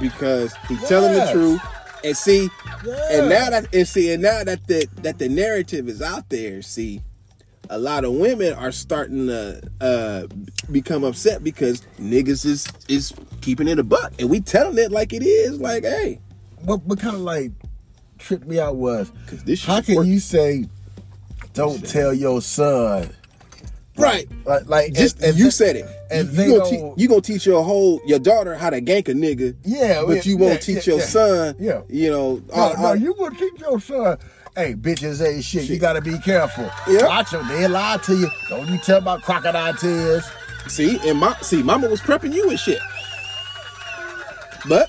[0.00, 1.60] because he's telling the truth.
[2.04, 2.48] And see,
[2.84, 2.94] Yeah.
[3.12, 6.60] and now that and see, and now that the that the narrative is out there,
[6.62, 7.00] see,
[7.70, 10.26] a lot of women are starting to uh
[10.70, 15.12] become upset because niggas is is keeping it a buck, and we telling it like
[15.12, 16.20] it is, like, hey,
[16.64, 17.50] what what kind of like
[18.18, 20.06] tripped me out was because this how can work.
[20.06, 20.64] you say
[21.54, 23.10] don't tell your son
[23.98, 24.26] right?
[24.46, 25.86] like like Just and- and you th- said it.
[26.10, 29.08] and you, you gonna te- you gonna teach your whole your daughter how to gank
[29.08, 31.56] a nigga, yeah but yeah, you won't yeah, teach yeah, your son.
[31.58, 34.16] yeah You know, no, uh, no, uh, you gonna teach your son
[34.56, 37.06] hey bitches ain't shit, you gotta be careful Yeah.
[37.06, 40.24] watch them they lie to you don't you tell about crocodile tears
[40.68, 42.78] See, and my see, mama was prepping you and shit.
[44.68, 44.88] But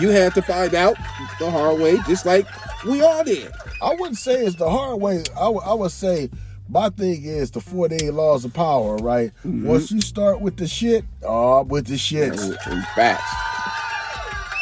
[0.00, 0.96] you had to find out
[1.38, 2.46] the hard way, just like
[2.86, 3.52] we all did.
[3.82, 6.30] I wouldn't say it's the hard way I would- I would say
[6.66, 9.32] my thing is the 48 laws of power, right?
[9.46, 9.66] Mm-hmm.
[9.66, 12.34] Once you start with the shit, oh, with the shit.
[12.94, 13.34] Facts.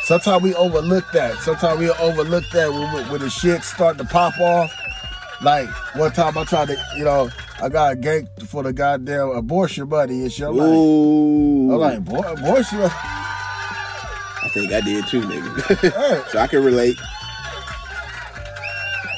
[0.04, 1.36] Sometimes we overlook that.
[1.38, 4.72] Sometimes we overlook that when, when- when the shit start to pop off.
[5.42, 7.28] Like one time I tried to, you know,
[7.60, 10.46] I got ganked for the goddamn abortion money and shit.
[10.46, 12.80] I'm like, I'm like, boy, abortion.
[12.82, 15.90] I think I did too, nigga.
[15.92, 16.96] Hey, so I can relate.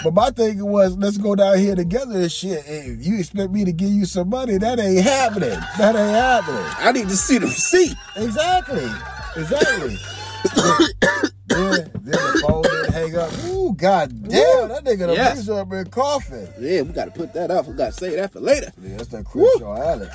[0.02, 2.62] but my thing was, let's go down here together and shit.
[2.66, 5.58] If you expect me to give you some money, that ain't happening.
[5.78, 6.64] That ain't happening.
[6.78, 7.94] I need to see the receipt.
[8.16, 8.84] Exactly.
[9.36, 9.98] Exactly.
[11.46, 13.30] Then, then the phone didn't hang up.
[13.46, 15.48] Ooh, god damn, that nigga done Yes.
[15.48, 16.48] up been coughing.
[16.60, 17.66] Yeah, we gotta put that up.
[17.66, 18.72] We gotta say that for later.
[18.82, 20.08] Yeah, that's that Crenshaw Alley.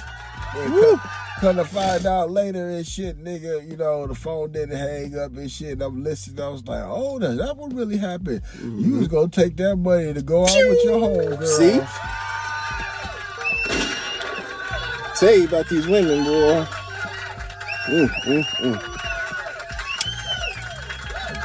[0.54, 1.02] Come,
[1.42, 5.32] come to find out later and shit, nigga, you know, the phone didn't hang up
[5.38, 5.74] and shit.
[5.74, 6.44] And I'm listening.
[6.44, 8.42] I was like, oh, that, that what really happened.
[8.64, 11.46] You was gonna take that money to go out with your homegirl.
[11.46, 11.80] See?
[15.20, 16.66] Tell you about these women, boy.
[17.90, 18.99] Mm, mm, mm.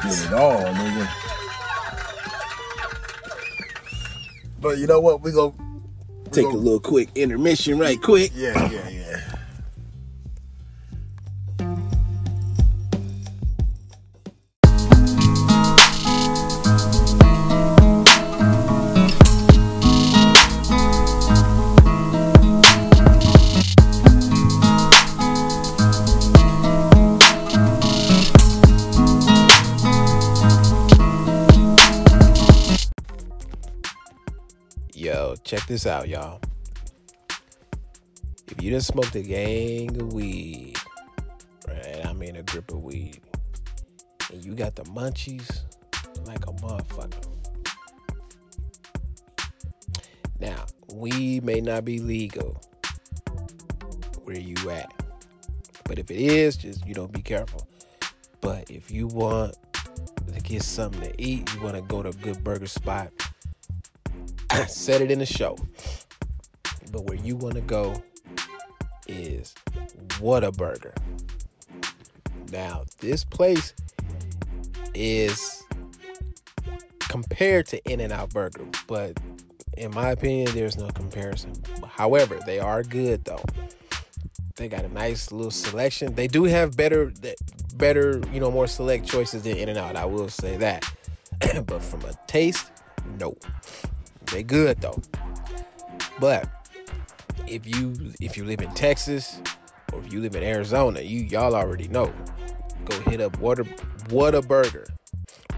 [0.04, 1.08] Get it all, nigga.
[4.60, 5.22] But you know what?
[5.22, 5.54] We go.
[6.30, 8.32] Take a little quick intermission, right quick.
[8.34, 9.20] Yeah, yeah, yeah.
[35.54, 36.40] Check this out, y'all.
[38.48, 40.76] If you just smoked a gang of weed,
[41.68, 42.04] right?
[42.04, 43.20] I mean a grip of weed,
[44.32, 45.62] and you got the munchies
[46.26, 47.28] like a motherfucker.
[50.40, 52.60] Now, weed may not be legal
[54.24, 54.92] where you at.
[55.84, 57.68] But if it is, just you know, be careful.
[58.40, 59.54] But if you want
[60.32, 63.12] to get something to eat, you want to go to a good burger spot,
[64.68, 65.57] said it in the show.
[66.92, 68.02] But where you want to go
[69.07, 69.54] is
[70.20, 70.94] Whataburger.
[72.52, 73.74] Now, this place
[74.94, 75.64] is
[77.00, 79.18] compared to In N Out Burger, but
[79.76, 81.52] in my opinion, there's no comparison.
[81.88, 83.42] However, they are good though.
[84.57, 86.14] They got a nice little selection.
[86.14, 87.12] They do have better,
[87.74, 89.96] better, you know, more select choices than In and Out.
[89.96, 90.88] I will say that.
[91.66, 92.70] but from a taste,
[93.18, 93.37] no.
[94.32, 95.00] They good though.
[96.20, 96.48] But
[97.46, 99.40] if you if you live in Texas
[99.92, 102.12] or if you live in Arizona, you y'all already know.
[102.84, 103.64] Go hit up a
[104.10, 104.87] what a burger.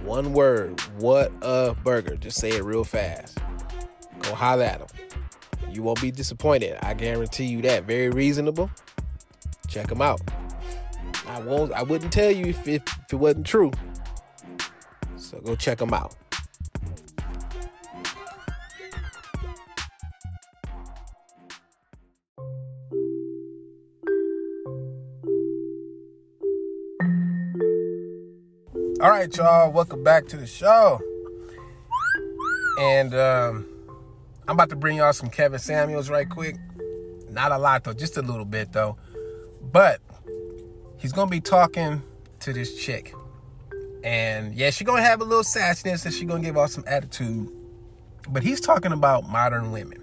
[0.05, 2.17] One word, what a burger.
[2.17, 3.39] Just say it real fast.
[4.21, 4.89] Go holler at them.
[5.71, 6.79] You won't be disappointed.
[6.83, 7.85] I guarantee you that.
[7.85, 8.71] Very reasonable.
[9.69, 10.21] Check them out.
[11.27, 11.73] I won't.
[11.73, 13.73] I wouldn't tell you if, if, if it wasn't true.
[15.17, 16.15] So go check them out.
[29.07, 29.71] All right, y'all.
[29.71, 31.01] Welcome back to the show.
[32.81, 33.65] And um,
[34.49, 36.57] I'm about to bring y'all some Kevin Samuels right quick.
[37.31, 38.97] Not a lot though, just a little bit though.
[39.63, 40.01] But
[40.99, 42.03] he's gonna be talking
[42.41, 43.15] to this chick.
[44.03, 47.49] And yeah, she's gonna have a little sassiness and she's gonna give off some attitude.
[48.29, 50.03] But he's talking about modern women.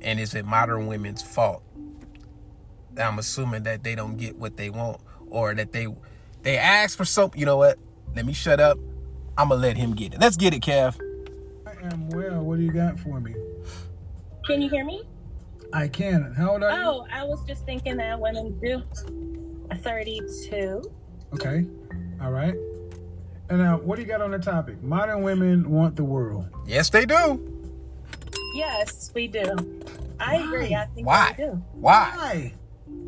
[0.00, 1.62] And is it modern women's fault?
[2.96, 5.86] I'm assuming that they don't get what they want or that they
[6.44, 7.40] they ask for something.
[7.40, 7.78] You know what?
[8.14, 8.78] Let me shut up.
[9.36, 10.20] I'm gonna let him get it.
[10.20, 10.96] Let's get it, Kev.
[11.66, 12.42] I am well.
[12.42, 13.34] What do you got for me?
[14.46, 15.02] Can you hear me?
[15.72, 16.32] I can.
[16.36, 16.84] How old are you?
[16.86, 18.82] Oh, I was just thinking that women do.
[19.82, 20.82] 32.
[21.32, 21.66] Okay.
[22.22, 22.54] All right.
[23.48, 24.80] And now, what do you got on the topic?
[24.82, 26.46] Modern women want the world.
[26.66, 27.40] Yes, they do.
[28.54, 29.82] Yes, we do.
[30.20, 30.74] I agree.
[30.74, 31.34] I think Why?
[31.36, 31.62] we do.
[31.72, 32.12] Why?
[32.14, 32.52] Why?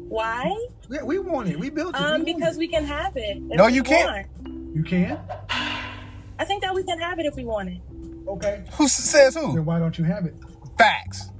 [0.08, 0.54] Why?
[0.88, 1.58] Yeah, we want it.
[1.58, 2.00] We built it.
[2.00, 3.40] Um, we want because we can have it.
[3.40, 4.26] No, you can't.
[4.44, 4.76] want.
[4.76, 5.18] You can?
[6.38, 7.80] I think that we can have it if we want it.
[8.28, 8.64] Okay.
[8.72, 9.62] Who s- says Then who?
[9.62, 10.34] why don't you have it?
[10.78, 11.30] Facts.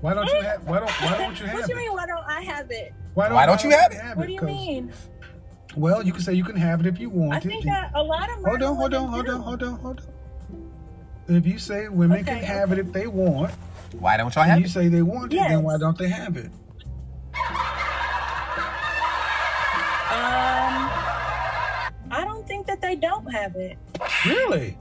[0.00, 0.64] Why don't you have?
[0.68, 0.90] Why don't?
[0.90, 1.60] Why don't you have it?
[1.60, 1.92] what do you mean?
[1.92, 2.92] Why don't I have it?
[3.14, 4.16] Why don't you have it?
[4.16, 4.92] What do you mean?
[5.76, 7.42] Well, you can say you can have it if you want I it.
[7.44, 11.36] think that a lot of Hold on, hold on, hold on, hold on, hold on.
[11.36, 13.52] If you say women can Okay, have it if they want,
[13.98, 14.68] Why don't y'all have you it?
[14.68, 15.50] You say they want it, Yes.
[15.50, 16.50] then why don't they have it?
[20.12, 20.90] Um,
[22.10, 23.78] I don't think that they don't have it.
[24.26, 24.76] Really?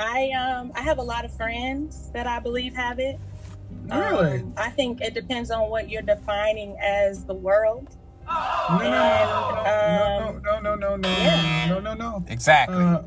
[0.00, 3.18] I um I have a lot of friends that I believe have it.
[3.86, 4.40] Really?
[4.40, 7.88] Um, I think it depends on what you're defining as the world.
[8.26, 11.66] No, no, And, no, no, no, no, no, no, yeah.
[11.68, 12.24] no, no, no.
[12.28, 12.76] Exactly.
[12.76, 13.02] Uh,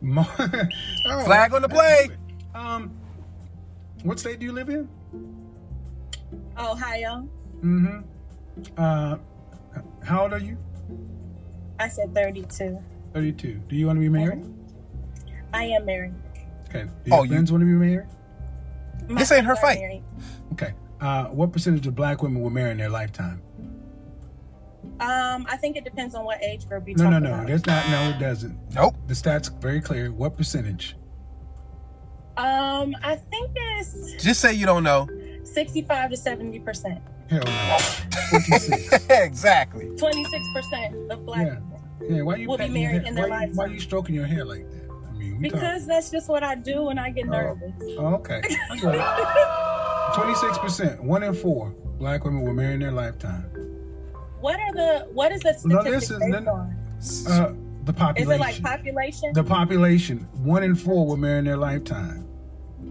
[0.00, 2.08] mo- oh, Flag on the play.
[2.54, 2.92] Um,
[4.02, 4.88] what state do you live in?
[6.58, 7.28] Ohio.
[7.62, 7.98] Mm-hmm.
[8.76, 9.16] Uh,
[10.04, 10.56] how old are you?
[11.78, 12.78] I said 32.
[13.14, 13.54] Thirty-two.
[13.68, 14.44] Do you want to be married?
[15.54, 16.14] I am married.
[16.68, 16.84] Okay.
[17.04, 18.06] Do your Oh, you- want to be married?
[19.08, 19.78] My This ain't her fight.
[19.80, 20.02] married.
[20.52, 20.74] Okay.
[21.00, 23.40] Uh, what percentage of black women will marry in their lifetime?
[25.00, 27.34] Um, I think it depends on what age group you No, talk no, no.
[27.34, 27.46] about.
[27.46, 27.88] That's not.
[27.88, 28.58] No, it doesn't.
[28.74, 28.96] Nope.
[29.06, 30.10] The stats very clear.
[30.12, 30.96] What percentage?
[32.38, 35.08] Um, I think it's Just say you don't know.
[35.44, 37.00] 65 to 70 percent.
[37.28, 37.78] Hell no.
[38.30, 39.06] Fifty-six.
[39.10, 39.90] exactly.
[39.96, 41.54] 26 percent of black Yeah.
[41.56, 41.80] people.
[42.16, 42.22] Yeah.
[42.22, 43.74] Why you Will be married in their why, you- why lifetime.
[43.74, 44.88] you stroking your hair like that?
[44.90, 47.30] I mean, we talk- Because that's just what I do when I get Oh.
[47.30, 47.72] nervous.
[47.98, 48.40] Oh, okay.
[50.14, 51.02] Twenty-six percent.
[51.02, 53.50] One in four black women will marry in their lifetime.
[54.40, 56.76] what are the what is the No, statistics this is based no- on?
[57.40, 59.32] Uh, the Is it like population?
[59.32, 62.26] the population, one in four will marry in their lifetime.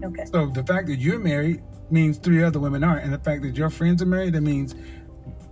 [0.04, 0.24] Okay.
[0.26, 3.56] So the fact that you're married means three other women aren't, and the fact that
[3.56, 4.74] your friends are married, that means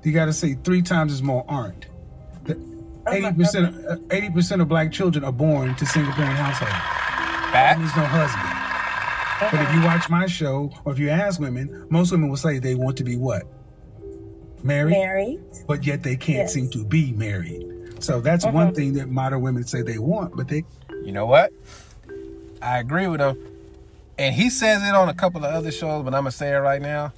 [0.02, 1.86] you got to say three times as more aren't.
[3.08, 6.72] Eighty percent, uh, eighty percent of black children are born to single parent households.
[7.52, 9.52] That means no husband.
[9.52, 12.58] But if you watch my show, or if you ask women, most women will say
[12.58, 13.44] they want to be what?
[14.64, 14.90] Married.
[14.92, 15.40] Married.
[15.68, 16.54] But yet they can't Yes.
[16.54, 18.02] seem to be married.
[18.02, 20.64] So that's one thing that modern women say they want, but they
[21.04, 21.52] You know what?
[22.60, 23.36] I agree with him.
[24.18, 26.58] And he says it on a couple of other shows, but I'm to say it
[26.58, 27.12] right now.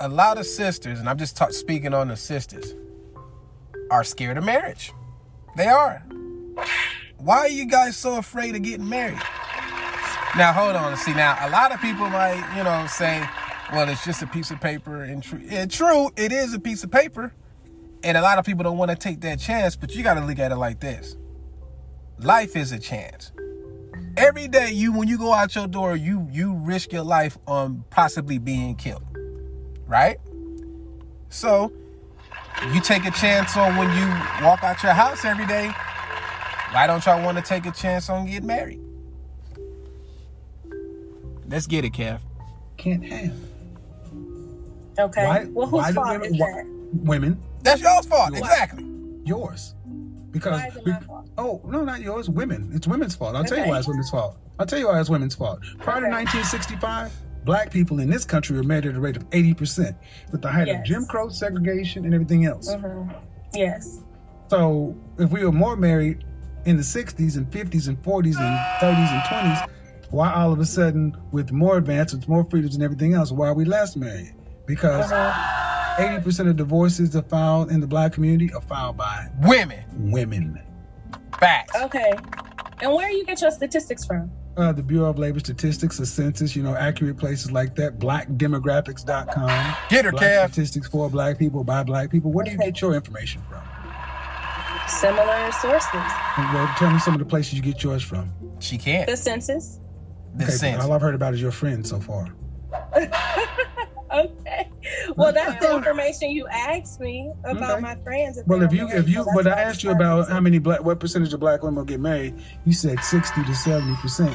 [0.00, 2.74] A lot of sisters, and I'm just talk, speaking on the sisters,
[3.90, 4.92] are scared of marriage.
[5.56, 6.02] They are.
[7.18, 9.20] Why are you guys so afraid of getting married?
[10.36, 10.96] Now, hold on.
[10.96, 13.24] See, now, a lot of people might, you know, say,
[13.72, 15.04] well, it's just a piece of paper.
[15.04, 17.32] And true, yeah, true, it is a piece of paper.
[18.02, 20.24] And a lot of people don't want to take that chance, but you got to
[20.24, 21.16] look at it like this
[22.18, 23.32] life is a chance.
[24.16, 27.84] Every day you when you go out your door, you you risk your life on
[27.90, 29.02] possibly being killed.
[29.86, 30.18] Right?
[31.30, 31.72] So
[32.72, 34.06] you take a chance on when you
[34.44, 35.70] walk out your house every day.
[36.70, 38.80] Why don't y'all want to take a chance on getting married?
[41.48, 42.20] Let's get it, Kev.
[42.76, 43.32] can't have.
[44.98, 45.24] Okay.
[45.26, 46.66] Why- well, why whose do fault women- is why- that?
[47.04, 48.36] Women, That's y'all's fault.
[48.36, 48.84] Exactly.
[49.24, 49.74] yours.
[50.34, 51.28] Because Why is it be- my fault?
[51.38, 52.28] oh no, not yours.
[52.28, 52.70] Women.
[52.74, 53.36] It's women's fault.
[53.36, 54.36] I'll tell you why it's women's fault.
[54.58, 55.60] I'll tell you why it's women's fault.
[55.78, 57.12] Prior to 1965,
[57.44, 59.96] black people in this country were married at a rate of 80 percent,
[60.32, 62.74] with the height of Jim Crow segregation and everything else.
[62.74, 63.08] hmm
[63.54, 64.00] Yes.
[64.48, 66.24] So if we were more married
[66.66, 69.68] in the 60s and 50s and 40s and 30s and 20s,
[70.10, 73.54] why all of a sudden, with more advancements, more freedoms, and everything else, why are
[73.54, 74.34] we less married?
[74.66, 75.73] Because Uh-huh.
[75.98, 79.84] 80% of divorces that are filed in the black community are filed by Women.
[80.10, 80.60] women.
[81.38, 81.74] Facts.
[81.76, 82.12] Okay.
[82.80, 84.30] And where do you get your statistics from?
[84.56, 89.76] Uh, the Bureau of Labor Statistics, the census, you know, accurate places like that, blackdemographics.com.
[89.90, 90.52] Get her, black Kev.
[90.52, 92.30] Statistics for black people, by black people.
[92.30, 93.62] Where do you get your information from?
[94.86, 95.90] Similar sources.
[96.36, 98.32] Well, tell me some of the places you get yours from.
[98.60, 99.08] She can't.
[99.08, 99.80] The census.
[100.34, 100.84] The Okay, sense.
[100.84, 102.28] all I've heard about is your friend so far.
[104.14, 104.70] Okay.
[105.16, 107.80] Well, that's the information you asked me about Okay.
[107.80, 108.38] my friends.
[108.46, 110.84] Well, if you, married, if you, so but I asked you about how many black,
[110.84, 112.34] what percentage of black women will get married.
[112.64, 114.32] You said sixty to seventy percent.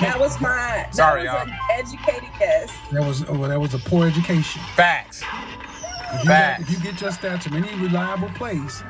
[0.00, 0.48] That was my.
[0.48, 1.46] That Sorry, was y'all.
[1.48, 2.72] an educated guess.
[2.92, 4.62] That was, oh, that was a poor education.
[4.76, 5.22] Facts.
[5.22, 6.62] If you, Facts.
[6.62, 8.82] if you get your stats from any reliable place,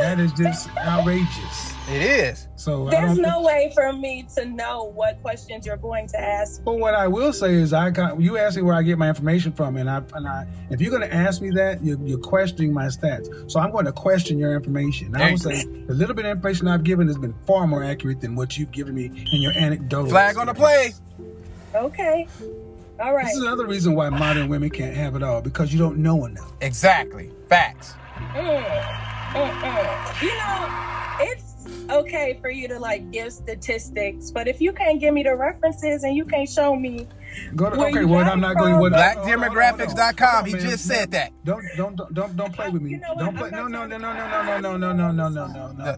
[0.00, 1.74] that is just outrageous.
[1.90, 2.48] It is.
[2.56, 6.62] So There's no think- way for me to know what questions you're going to ask.
[6.62, 9.08] But what I will say is, I got you asked me where I get my
[9.08, 12.18] information from, and I and I if you're going to ask me that, you're, you're
[12.18, 13.50] questioning my stats.
[13.50, 15.16] So I'm going to question your information.
[15.16, 18.20] I will say the little bit of information I've given has been far more accurate
[18.20, 20.10] than what you've given me in your anecdotal.
[20.10, 20.92] Flag on the play.
[21.74, 22.26] Okay.
[23.00, 23.26] All right.
[23.26, 26.24] This is another reason why modern women can't have it all because you don't know
[26.26, 26.52] enough.
[26.60, 27.30] Exactly.
[27.48, 27.94] Facts.
[28.16, 30.22] Mm, mm, mm.
[30.22, 30.97] You know, it's
[31.90, 36.02] okay for you to like give statistics, but if you can't give me the references
[36.04, 37.06] and you can't show me
[37.54, 38.74] Go to, okay, well I'm not going.
[38.74, 38.80] from?
[38.80, 39.50] What, hold on, hold on.
[39.50, 40.46] Blackdemographics.com.
[40.46, 41.32] He on, just said that.
[41.44, 42.92] Don't don't don't don't don't play with me.
[42.92, 43.14] You know?
[43.18, 43.50] Don't play.
[43.50, 45.96] No no no no no no no no no no no no no.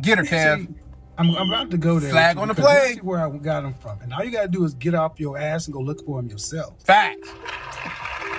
[0.00, 0.74] Get her, Kev.
[1.18, 2.10] I'm, I'm about to go there.
[2.10, 2.94] Flag on the because play.
[2.94, 5.36] this where I got them from, and all you gotta do is get off your
[5.36, 6.74] ass and go look for them yourself.
[6.82, 7.28] Facts.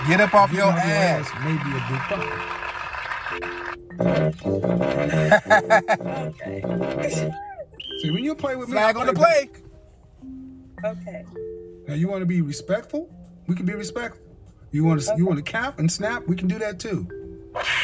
[0.08, 1.30] Get up off Getting your off ass.
[1.46, 2.62] may be a big problem.
[6.20, 7.32] Okay.
[8.02, 10.92] See, when you play with me, Flag I on the play play.
[10.92, 11.26] Okay.
[11.88, 13.10] Now you want to be respectful?
[13.48, 14.24] We can be respectful.
[14.72, 16.28] You want to you want to cap and snap?
[16.28, 17.08] We can do that too.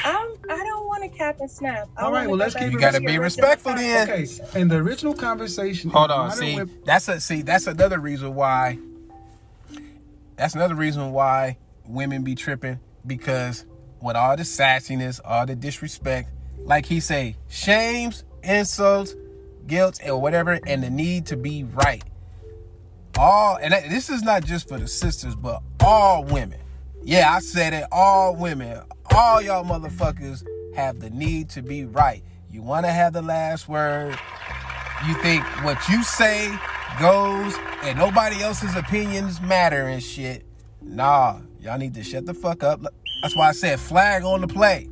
[0.04, 1.88] I'm, I don't want to cap and snap.
[1.96, 4.10] I All right, well, let's keep it- You gotta be respectful then.
[4.10, 4.28] Okay,
[4.60, 6.32] in the original conversation, Hold on.
[6.32, 7.44] See, women- that's a see.
[7.44, 8.80] That's another reason why.
[10.38, 13.66] That's another reason why women be tripping because
[14.02, 19.16] with all the sassiness, all the disrespect, like he say, shames, insults,
[19.68, 22.04] guilt, and whatever, and the need to be right.
[23.18, 26.60] All and this is not just for the sisters, but all women.
[27.04, 27.86] Yeah, I said it.
[27.92, 28.82] All women,
[29.14, 30.46] all y'all motherfuckers
[30.76, 32.24] have the need to be right.
[32.52, 34.18] You want to have the last word.
[35.08, 36.54] You think what you say
[37.00, 40.46] goes and nobody else's opinions matter and shit.
[40.82, 42.82] Nah, y'all need to shut the fuck up.
[43.22, 44.90] That's why I said flag on the play.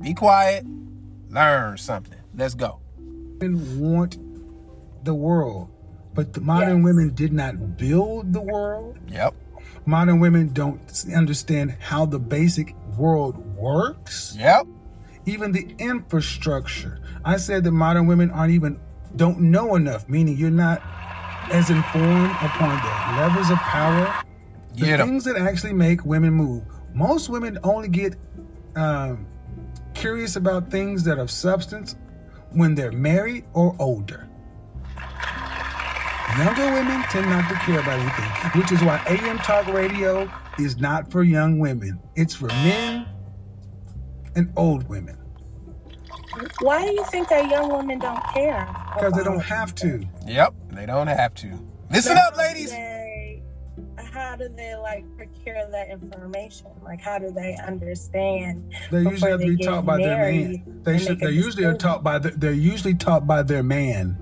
[0.00, 0.66] Be quiet.
[1.30, 2.18] Learn something.
[2.36, 2.80] Let's go.
[3.40, 4.16] women want
[5.04, 5.68] the world,
[6.14, 8.96] but the modern women did not build the world.
[9.08, 9.34] Yep.
[9.86, 10.80] Modern women don't
[11.14, 14.66] understand how the basic world works, Yep.
[15.26, 17.00] even the infrastructure.
[17.24, 18.78] I said that modern women aren't even
[19.16, 20.80] don't know enough, meaning you're not
[21.50, 24.10] as informed upon the levers of power,
[24.74, 25.08] the Get 'em.
[25.08, 26.62] things that actually make women move.
[26.94, 28.14] Most women only get
[28.76, 29.26] um,
[29.94, 31.96] curious about things that are of substance
[32.52, 34.28] when they're married or older.
[36.38, 40.78] Younger women tend not to care about anything, which is why AM talk radio is
[40.78, 42.00] not for young women.
[42.16, 43.06] It's for men
[44.36, 45.16] and old women
[46.60, 48.66] Why do you think that young women don't care?
[48.94, 50.04] because they don't have to.
[50.26, 50.54] Yep.
[50.72, 51.58] They don't have to.
[51.90, 52.72] Listen up, do ladies.
[54.14, 56.66] They- how do they like procure that information?
[56.82, 58.72] Like, how do they understand?
[58.90, 60.80] They usually have to be taught by their man.
[60.82, 61.20] They should.
[61.20, 62.18] They usually are taught by.
[62.18, 64.18] The, they're usually taught by their man.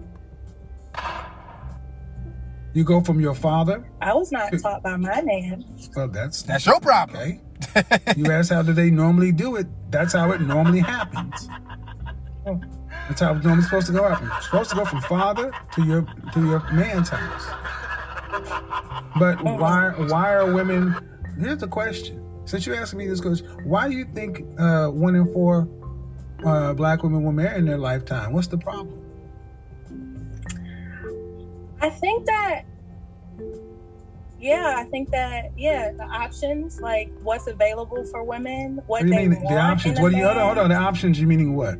[2.74, 3.86] You go from your father.
[4.00, 5.64] I was not taught by my man.
[5.94, 7.16] Well, that's That's your problem.
[7.16, 7.40] okay.
[8.16, 9.66] you ask how do they normally do it?
[9.90, 11.48] That's how it normally happens.
[13.08, 14.30] That's how it's normally supposed to go happen.
[14.36, 17.46] It's supposed to go from father to your to your man's house.
[19.18, 20.94] But why why are women?
[21.38, 22.20] Here's the question.
[22.44, 25.68] Since you're asking me this question, why do you think uh, one in four
[26.44, 28.32] uh, black women will marry in their lifetime?
[28.32, 28.98] What's the problem?
[31.80, 32.62] I think that,
[34.38, 39.06] yeah, I think that, yeah, the options, like what's available for women, what, What do
[39.08, 40.00] you they mean want the options?
[40.00, 40.70] What do you hold on, hold on?
[40.70, 41.78] The options you meaning what?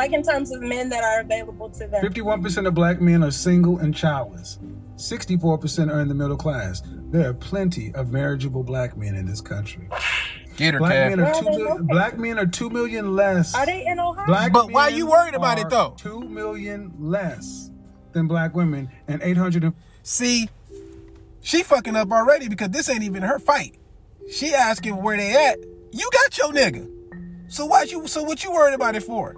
[0.00, 2.00] like in terms of men that are available to them.
[2.00, 4.58] Fifty-one percent of black men are single and childless.
[5.00, 6.82] Sixty-four percent are in the middle class.
[7.10, 9.88] There are plenty of marriageable black men in this country.
[10.56, 11.08] Get her, Black Kev.
[11.10, 11.38] men are Where two.
[11.38, 11.88] are they mil- located?
[11.88, 13.54] black men are two million less.
[13.54, 14.26] Are they in Ohio?
[14.26, 15.94] Black But why men you worried about it, though?
[15.98, 17.70] Two million less
[18.12, 20.48] than black women, and eight hundred and See,
[21.40, 23.76] she fucking up already because this ain't even her fight.
[24.30, 25.58] She asking where they at.
[25.92, 26.88] You got your nigga.
[27.48, 28.06] So why you?
[28.06, 29.34] So what you worried about it for?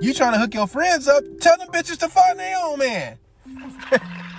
[0.00, 1.22] You trying to hook your friends up?
[1.40, 3.18] Tell them bitches to find their own man.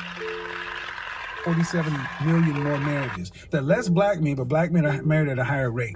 [1.43, 1.93] forty-seven
[2.25, 3.31] million more marriages.
[3.51, 5.95] There are less black men, but black men are married at a higher rate.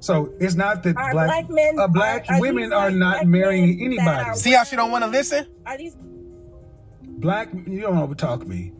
[0.00, 2.96] So it's not that Are black, black men- uh, black are- are women are like
[2.98, 4.36] not black marrying anybody.
[4.36, 5.46] See how she don't want to listen?
[5.66, 5.96] Are these
[7.16, 8.72] Black, you don't overtalk me.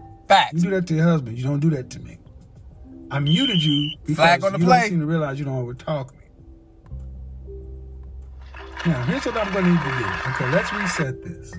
[0.53, 1.39] You do that to your husband.
[1.39, 2.19] You don't do that to me.
[3.11, 4.81] I muted you because Flag on the you play.
[4.81, 6.19] don't seem to realize you don't overtalk me.
[8.87, 10.05] Now, here's what I'm going to need to do.
[10.31, 11.53] Okay, let's reset this.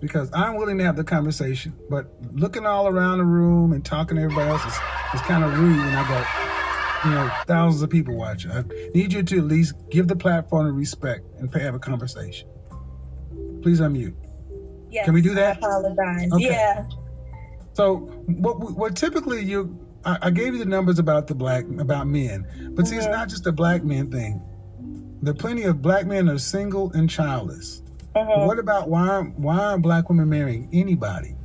[0.00, 4.16] Because I'm willing to have the conversation, but looking all around the room and talking
[4.16, 4.74] to everybody else is,
[5.14, 8.52] is kind of rude when I got, you know, thousands of people watching.
[8.52, 8.62] I
[8.94, 12.48] need you to at least give the platform the respect and have a conversation.
[13.62, 14.14] Please unmute.
[14.90, 15.56] yes, Can we do that?
[15.56, 16.32] I apologize.
[16.32, 16.44] Okay.
[16.44, 16.84] Yeah.
[17.72, 17.96] So
[18.26, 22.46] what what typically you I, I gave you the numbers about the black about men,
[22.74, 23.12] but see it's Mhm.
[23.12, 24.40] not just a black men thing.
[25.22, 27.82] There are plenty of black men are single and childless.
[28.26, 28.46] Mhm.
[28.46, 31.36] What about why aren't- why aren't black women marrying anybody?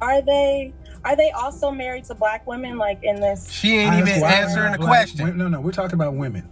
[0.00, 0.72] Are they
[1.04, 4.72] are they also married to black women like in this She ain't I even answering
[4.72, 5.26] the black- question.
[5.26, 6.46] wait, no, no, we're talking about women.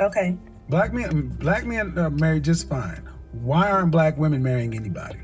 [0.00, 0.36] Okay.
[0.68, 3.02] Black men black men are married just fine.
[3.42, 5.18] Why aren't black women marrying anybody?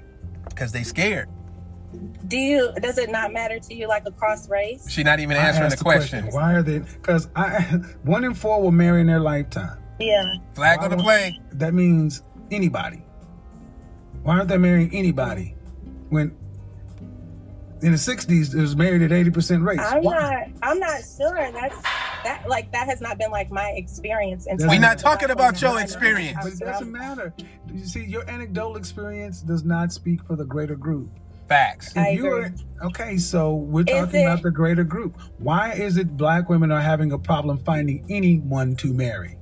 [0.49, 1.29] Because they scared.
[2.27, 4.89] Do you does it not matter to you like across race?
[4.91, 6.27] She not even answering the asked question.
[6.31, 6.81] Why are they?
[6.81, 7.61] Because I
[8.03, 9.79] one in four will marry in their lifetime.
[9.99, 10.35] Yeah.
[10.55, 13.03] Flag Why on the won't- That means anybody.
[14.29, 15.55] Why aren't they marrying anybody?
[16.11, 16.37] When
[17.81, 19.81] in the '60s, it was married at 80% rates.
[19.83, 20.19] I'm Why?
[20.19, 21.81] not I'm not sure that's
[22.25, 25.81] that like that has not been like my experience in We're not talking about your
[25.81, 26.37] experience.
[26.43, 27.33] But it doesn't some- matter.
[27.73, 31.09] You see, your anecdotal experience does not speak for the greater group.
[31.49, 31.97] Facts.
[31.97, 32.51] I you agree.
[32.83, 35.19] are okay, so we're Is talking about the greater group.
[35.39, 39.39] Why is it black women are having a problem finding anyone to marry?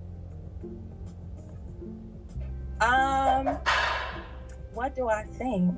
[2.80, 3.58] Um
[4.76, 5.74] what do I think?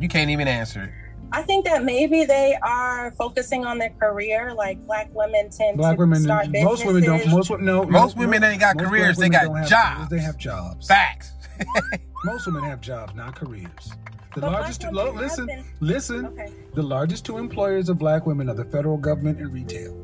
[0.00, 0.90] You can't even answer it.
[1.32, 4.52] I think that maybe they are focusing on their career.
[4.52, 7.18] Like black women tend Black to women, start most women don't.
[7.18, 7.36] businesses.
[7.36, 8.48] Most wo- no, Most no, women no.
[8.48, 9.94] ain't got careers, they got jobs.
[9.94, 10.88] careers, They have jobs.
[10.88, 11.32] Facts.
[12.24, 13.92] Most women have jobs, not careers.
[14.34, 16.26] The But largest two, lo- listen, been- listen.
[16.26, 16.52] Okay.
[16.74, 19.96] The largest two employers of black women are the federal government and retail.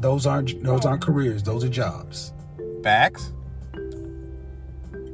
[0.00, 1.42] Those aren't those aren't careers.
[1.44, 2.32] Those are jobs.
[2.82, 3.32] Facts.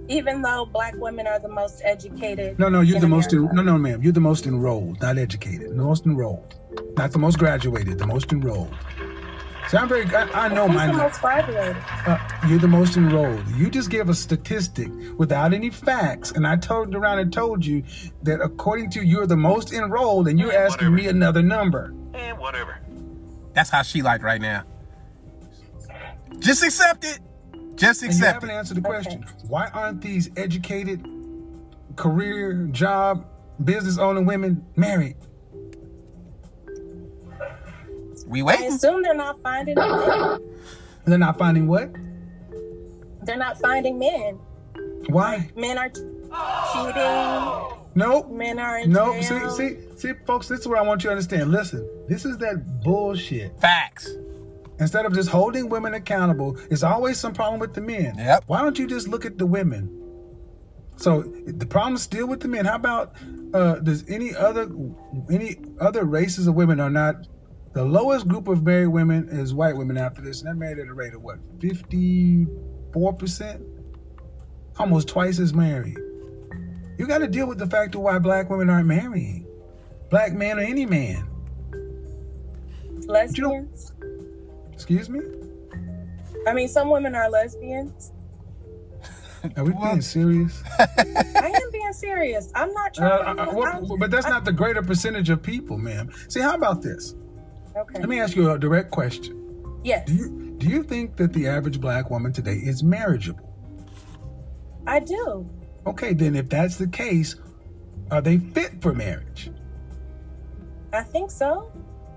[0.09, 2.59] Even though black women are the most educated.
[2.59, 3.32] No, no, you're in the most.
[3.32, 4.02] En- no, no, ma'am.
[4.02, 5.70] You're the most enrolled, not educated.
[5.70, 6.54] The most enrolled,
[6.96, 7.98] not the most graduated.
[7.98, 8.74] The most enrolled.
[9.68, 10.06] See, I'm very.
[10.06, 10.86] I, I know Who's my.
[10.86, 11.76] the most graduated?
[12.06, 13.46] Uh, you're the most enrolled.
[13.48, 14.88] You just gave a statistic
[15.18, 17.82] without any facts, and I turned around and told you
[18.22, 21.92] that according to you, you're the most enrolled, and you're asking me another number.
[22.14, 22.78] And whatever.
[23.52, 24.64] That's how she like right now.
[26.38, 27.18] Just accept it.
[27.79, 28.55] Just And you haven't it.
[28.55, 29.24] answered the question.
[29.47, 31.07] Why aren't these educated,
[31.97, 33.24] career, job,
[33.64, 35.16] business owning women married?
[38.26, 38.61] We wait.
[38.61, 40.41] I assume they're not finding men.
[41.07, 41.91] They're not finding what?
[43.22, 44.39] They're not finding men.
[45.09, 45.51] Why?
[45.57, 47.79] Men are cheating.
[47.95, 48.31] Nope.
[48.31, 49.22] Men are in Nope.
[49.22, 49.51] See, jail.
[49.51, 51.51] see, see, folks, this is what I want you to understand.
[51.51, 53.59] Listen, this is that bullshit.
[53.61, 54.11] Facts.
[54.81, 58.14] Instead of just holding women accountable, it's always some problem with the men.
[58.16, 58.45] Yep.
[58.47, 59.95] Why don't you just look at the women?
[60.97, 62.64] So the problem's still with the men.
[62.64, 63.14] How about
[63.55, 64.68] uh, does any other
[65.31, 67.26] any other races of women are not
[67.72, 70.89] the lowest group of married women is white women after this, and they're married at
[70.89, 72.47] a rate of what fifty
[72.93, 73.62] four percent,
[74.79, 75.99] almost twice as married.
[76.99, 79.47] You got to deal with the fact of why black women aren't marrying,
[80.11, 81.29] black man or any man.
[83.07, 83.93] Lesbians.
[84.79, 85.18] Excuse me.
[86.47, 88.12] I mean, some women are lesbians.
[89.57, 90.62] Are we being serious?
[90.79, 92.53] I am being serious.
[92.55, 93.51] I'm not trying uh, to.
[93.57, 96.11] what- I'm- but that's not the greater percentage of people, ma'am.
[96.29, 97.16] See, how about this?
[97.76, 97.99] Okay.
[97.99, 99.35] Let me ask you a direct question.
[99.83, 103.53] Yes, Do you do you think that the average black woman today is marriageable?
[104.87, 105.49] I do.
[105.89, 107.35] Okay, then if that's the case,
[108.12, 109.51] are they fit for marriage?
[110.93, 111.72] I think so.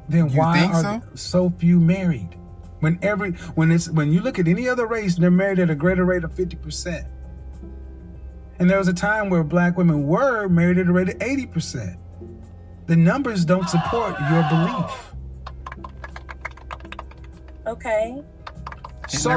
[0.10, 1.02] Then You why think are so?
[1.16, 2.36] so few married?
[2.82, 5.76] When every when it's when you look at any other race, they're married at a
[5.76, 7.08] greater rate of fifty percent.
[8.60, 11.46] And there was a time where black women were married at a rate of eighty
[11.46, 11.98] percent.
[12.88, 15.14] The numbers don't support your belief.
[17.68, 18.22] Okay.
[19.08, 19.30] So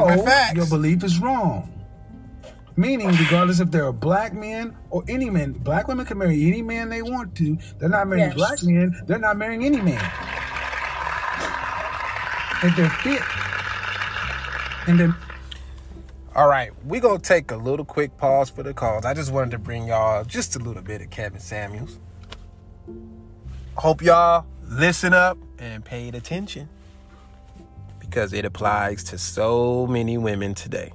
[0.55, 1.71] your belief is wrong.
[2.77, 6.89] Meaning, regardless if they're black men or any men, black women can marry any man
[6.89, 7.57] they want to.
[7.79, 8.37] They're not marrying Yes.
[8.37, 9.01] black men.
[9.07, 10.03] They're not marrying any man.
[12.63, 13.23] If they're fit,
[14.87, 15.15] and then
[16.35, 19.05] All right, we gonna take a little quick pause for the calls.
[19.05, 21.99] I just wanted to bring y'all just a little bit of Kevin Samuels.
[23.77, 26.69] Hope y'all listen up and paid attention
[28.01, 30.93] because it applies to so many women today.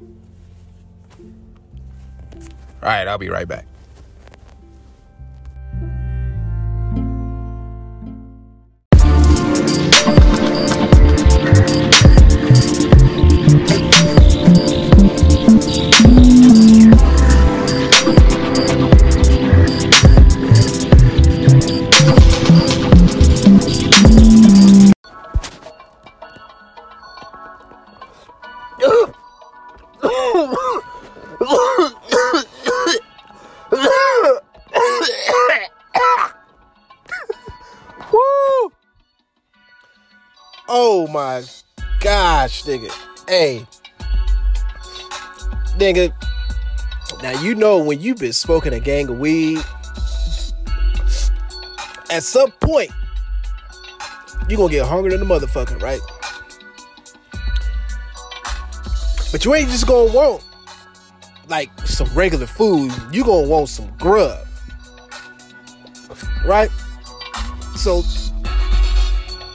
[2.82, 3.66] All right, I'll be right back.
[42.70, 42.92] Nigga.
[43.28, 43.66] Hey.
[45.78, 46.14] Nigga.
[47.24, 49.60] Now you know when you've been smoking a gang of weed,
[52.12, 52.92] at some point,
[54.48, 56.00] you gonna get hungry than the motherfucker, right?
[59.32, 60.44] But you ain't just gonna want
[61.48, 62.92] like some regular food.
[63.12, 64.46] You gonna want some grub.
[66.46, 66.70] Right?
[67.76, 68.02] So,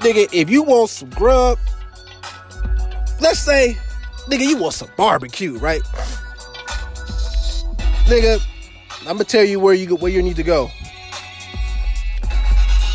[0.01, 1.59] nigga, if you want some grub,
[3.35, 3.77] let's say,
[4.29, 5.83] nigga, you want some barbecue, right?
[8.07, 8.41] Nigga,
[9.01, 10.71] I'm gonna tell you where you where you need to go.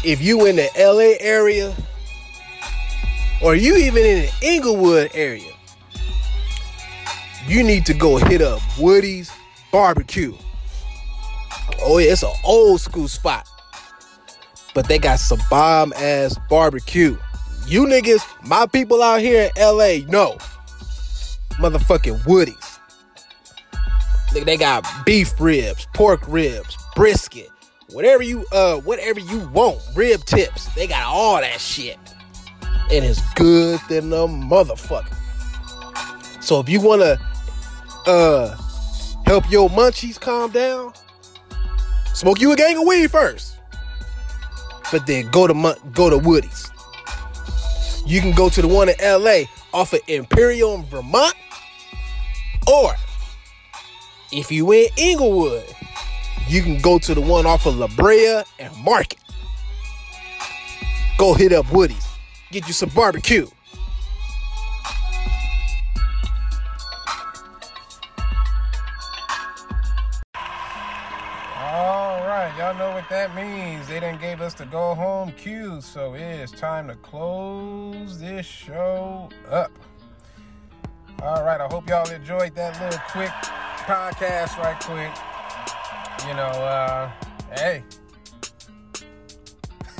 [0.05, 1.75] If you in the LA area,
[3.43, 5.51] or you even in the Inglewood area,
[7.45, 9.29] you need to go hit up Woody's
[9.73, 10.33] Barbecue.
[11.81, 13.45] Oh yeah, it's an old school spot
[14.73, 17.17] but they got some bomb ass barbecue.
[17.67, 20.37] You niggas, my people out here in LA, know.
[21.59, 22.55] Motherfucking Woody's.
[24.31, 27.49] Nigga, They got beef ribs, pork ribs, brisket,
[27.91, 30.65] whatever you uh whatever you want, rib tips.
[30.75, 31.97] They got all that shit.
[32.91, 35.15] And it's good than a motherfucker.
[36.43, 37.17] So if you wanna
[38.05, 38.55] uh
[39.25, 40.93] help your munchies calm down,
[42.13, 43.59] smoke you a gang of weed first
[44.91, 46.71] but then go to go to Woody's.
[48.09, 51.35] You can go to the one in LA off of Imperial in Vermont,
[52.65, 52.95] or
[54.31, 55.63] if you in Inglewood,
[56.47, 59.19] you can go to the one off of La Brea and Market.
[61.19, 62.07] Go hit up Woody's,
[62.49, 63.47] get you some barbecue.
[71.79, 73.87] All right, y'all know what that means.
[73.87, 78.45] They didn't gave us the go home cue, so it is time to close this
[78.45, 79.71] show up.
[81.23, 83.29] All right, I hope y'all enjoyed that little quick
[83.87, 86.27] podcast, right quick.
[86.27, 87.11] You know, uh,
[87.55, 87.81] hey,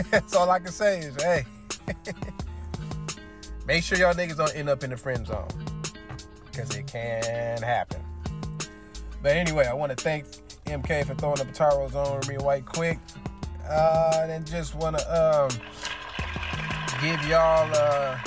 [0.11, 1.45] that's all I can say is, hey,
[3.65, 5.47] make sure y'all niggas don't end up in the friend zone
[6.51, 8.03] because it can happen.
[9.23, 10.25] But anyway, I want to thank
[10.69, 12.99] MK for throwing the Pataro zone with me right quick.
[13.69, 15.49] Uh, and just want to um,
[17.01, 18.17] give y'all uh,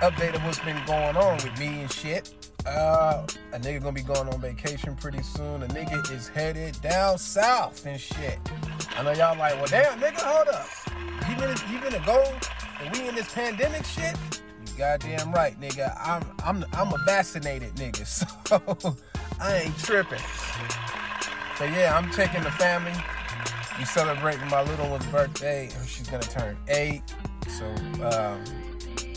[0.00, 2.34] update of what's been going on with me and shit.
[2.66, 5.62] Uh, a nigga gonna be going on vacation pretty soon.
[5.62, 8.38] A nigga is headed down south and shit.
[8.96, 10.68] I know y'all like, well, damn, nigga, hold up.
[11.28, 12.24] You been you been to go
[12.80, 14.16] and we in this pandemic shit?
[14.66, 15.96] You goddamn right, nigga.
[16.04, 18.96] I'm I'm I'm a vaccinated nigga, so
[19.40, 20.18] I ain't tripping.
[21.58, 22.92] But yeah, I'm taking the family.
[23.78, 25.70] We celebrating my little one's birthday.
[25.86, 27.02] She's gonna turn eight.
[27.48, 27.66] So
[28.04, 28.44] um,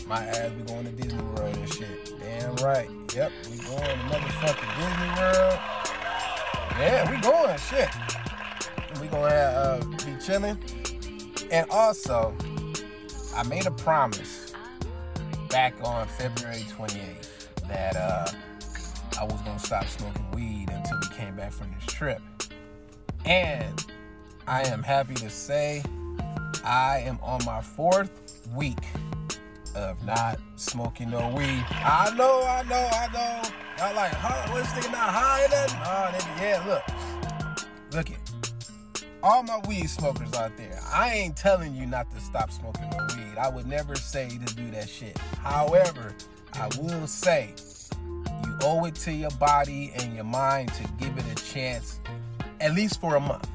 [0.08, 2.12] my ass, we going to Disney World and shit.
[2.18, 2.90] Damn right.
[3.14, 5.58] Yep, we going to motherfucking Disney World.
[6.78, 7.58] Yeah, we going.
[7.58, 7.88] Shit.
[9.00, 10.58] We gonna have, uh, be chilling.
[11.50, 12.34] And also,
[13.36, 14.52] I made a promise
[15.48, 17.28] back on February 28th
[17.68, 18.26] that uh,
[19.18, 22.20] I was gonna stop smoking weed until we came back from this trip.
[23.24, 23.84] And
[24.46, 25.82] I am happy to say
[26.64, 28.78] I am on my fourth week
[29.74, 31.64] of not smoking no weed.
[31.70, 33.50] I know, I know, I know.
[33.78, 34.52] Y'all like, huh?
[34.52, 35.68] What's nigga not high then?
[35.80, 37.62] Nah, nigga, yeah, look.
[37.92, 38.18] Look it.
[39.22, 43.06] All my weed smokers out there, I ain't telling you not to stop smoking no
[43.16, 43.38] weed.
[43.38, 45.16] I would never say to do that shit.
[45.40, 46.14] However,
[46.54, 47.54] I will say
[48.44, 52.00] you owe it to your body and your mind to give it a chance,
[52.60, 53.48] at least for a month.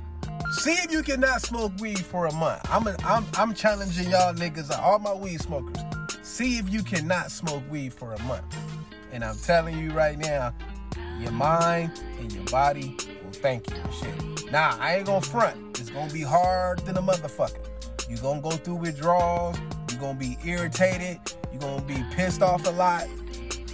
[0.52, 2.62] See if you cannot smoke weed for a month.
[2.70, 5.78] I'm a, I'm I'm challenging y'all niggas, all my weed smokers.
[6.22, 8.46] See if you cannot smoke weed for a month.
[9.12, 10.54] And I'm telling you right now,
[11.20, 14.52] your mind and your body will thank you shit.
[14.52, 15.80] Nah, I ain't gonna front.
[15.80, 17.66] It's gonna be hard than a motherfucker.
[18.10, 19.58] you gonna go through withdrawals,
[19.92, 21.20] you're gonna be irritated,
[21.52, 23.08] you're gonna be pissed off a lot.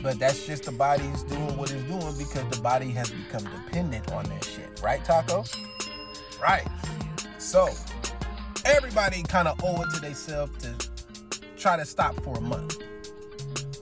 [0.04, 4.12] But that's just the body's doing what it's doing because the body has become dependent
[4.12, 4.82] on that shit.
[4.84, 5.46] Right, Taco?
[6.42, 6.68] Right.
[7.38, 7.70] So
[8.66, 10.76] everybody kind of owe it to themselves to
[11.56, 12.80] try to stop for a month.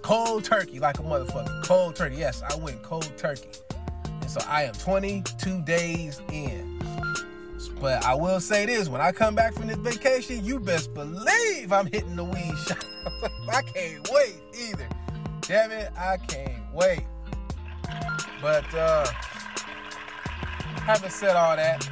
[0.03, 1.63] Cold turkey, like a motherfucker.
[1.63, 2.17] Cold turkey.
[2.17, 3.49] Yes, I went cold turkey.
[4.05, 6.79] And so I am 22 days in.
[7.79, 11.73] But I will say this when I come back from this vacation, you best believe
[11.73, 12.77] I'm hitting the weed shop.
[13.51, 14.87] I can't wait either.
[15.41, 17.03] Damn it, I can't wait.
[18.41, 19.05] But uh
[20.81, 21.87] having said all that,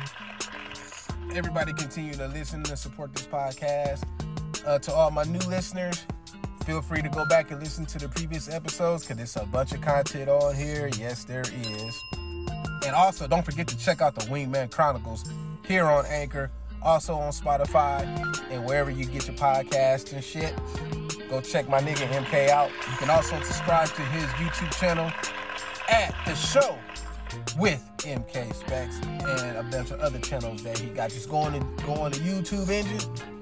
[1.34, 4.04] everybody continue to listen and support this podcast.
[4.66, 6.06] Uh, to all my new listeners,
[6.66, 9.72] feel free to go back and listen to the previous episodes because there's a bunch
[9.72, 10.90] of content on here.
[10.98, 12.04] Yes, there is.
[12.86, 15.24] And also, don't forget to check out the Wingman Chronicles
[15.66, 18.04] here on Anchor, also on Spotify,
[18.52, 20.54] and wherever you get your podcasts and shit.
[21.30, 22.72] Go check my nigga MK out.
[22.90, 25.12] You can also subscribe to his YouTube channel
[25.88, 26.76] at the show
[27.60, 31.12] with MK Specs and a bunch of other channels that he got.
[31.12, 33.00] Just go on to go on the YouTube engine,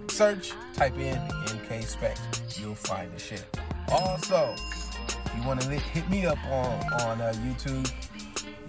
[0.10, 2.60] search, type in MK Specs.
[2.60, 3.46] You'll find the shit.
[3.90, 7.90] Also, if you want to hit me up on on uh, YouTube,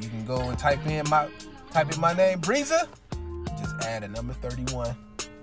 [0.01, 1.29] you can go and type in my
[1.73, 2.87] type in my name, Breeza.
[3.59, 4.95] Just add a number 31,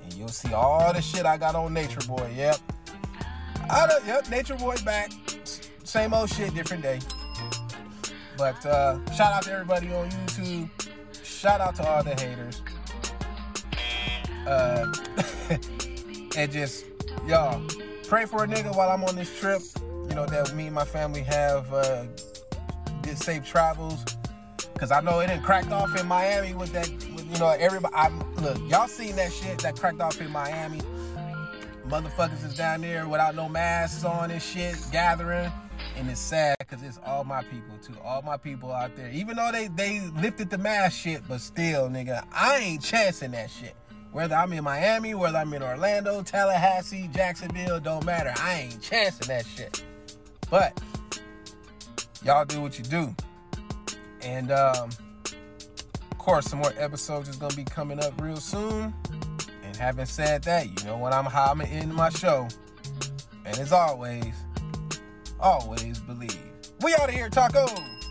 [0.03, 2.33] and you'll see all the shit I got on Nature Boy.
[2.37, 2.57] Yep.
[3.69, 5.11] I don't, yep, Nature Boy back.
[5.83, 6.99] Same old shit, different day.
[8.37, 10.69] But uh, shout out to everybody on YouTube.
[11.23, 12.61] Shout out to all the haters.
[14.45, 14.91] Uh,
[16.37, 16.85] and just
[17.27, 17.65] y'all
[18.07, 19.61] pray for a nigga while I'm on this trip.
[20.09, 22.03] You know that me and my family have uh,
[23.15, 24.03] safe travels.
[24.77, 26.89] Cause I know it didn't cracked off in Miami with that.
[26.89, 27.95] With, you know everybody.
[27.95, 28.09] I,
[28.41, 30.81] look, y'all seen that shit that cracked off in Miami.
[31.87, 35.51] Motherfuckers is down there without no masks on and shit, gathering
[35.97, 37.95] and it's sad because it's all my people too.
[38.03, 41.89] All my people out there, even though they they lifted the mask shit, but still,
[41.89, 43.75] nigga, I ain't chancing that shit.
[44.11, 48.33] Whether I'm in Miami, whether I'm in Orlando, Tallahassee, Jacksonville, don't matter.
[48.37, 49.83] I ain't chancing that shit.
[50.49, 50.79] But
[52.23, 53.15] y'all do what you do,
[54.21, 54.89] and um,
[56.11, 58.93] of course, some more episodes is gonna be coming up real soon.
[59.75, 62.47] And having said that, you know what I'm how end my show.
[63.45, 64.33] And as always
[65.37, 66.39] always believe.
[66.79, 68.04] We out of here, tacos.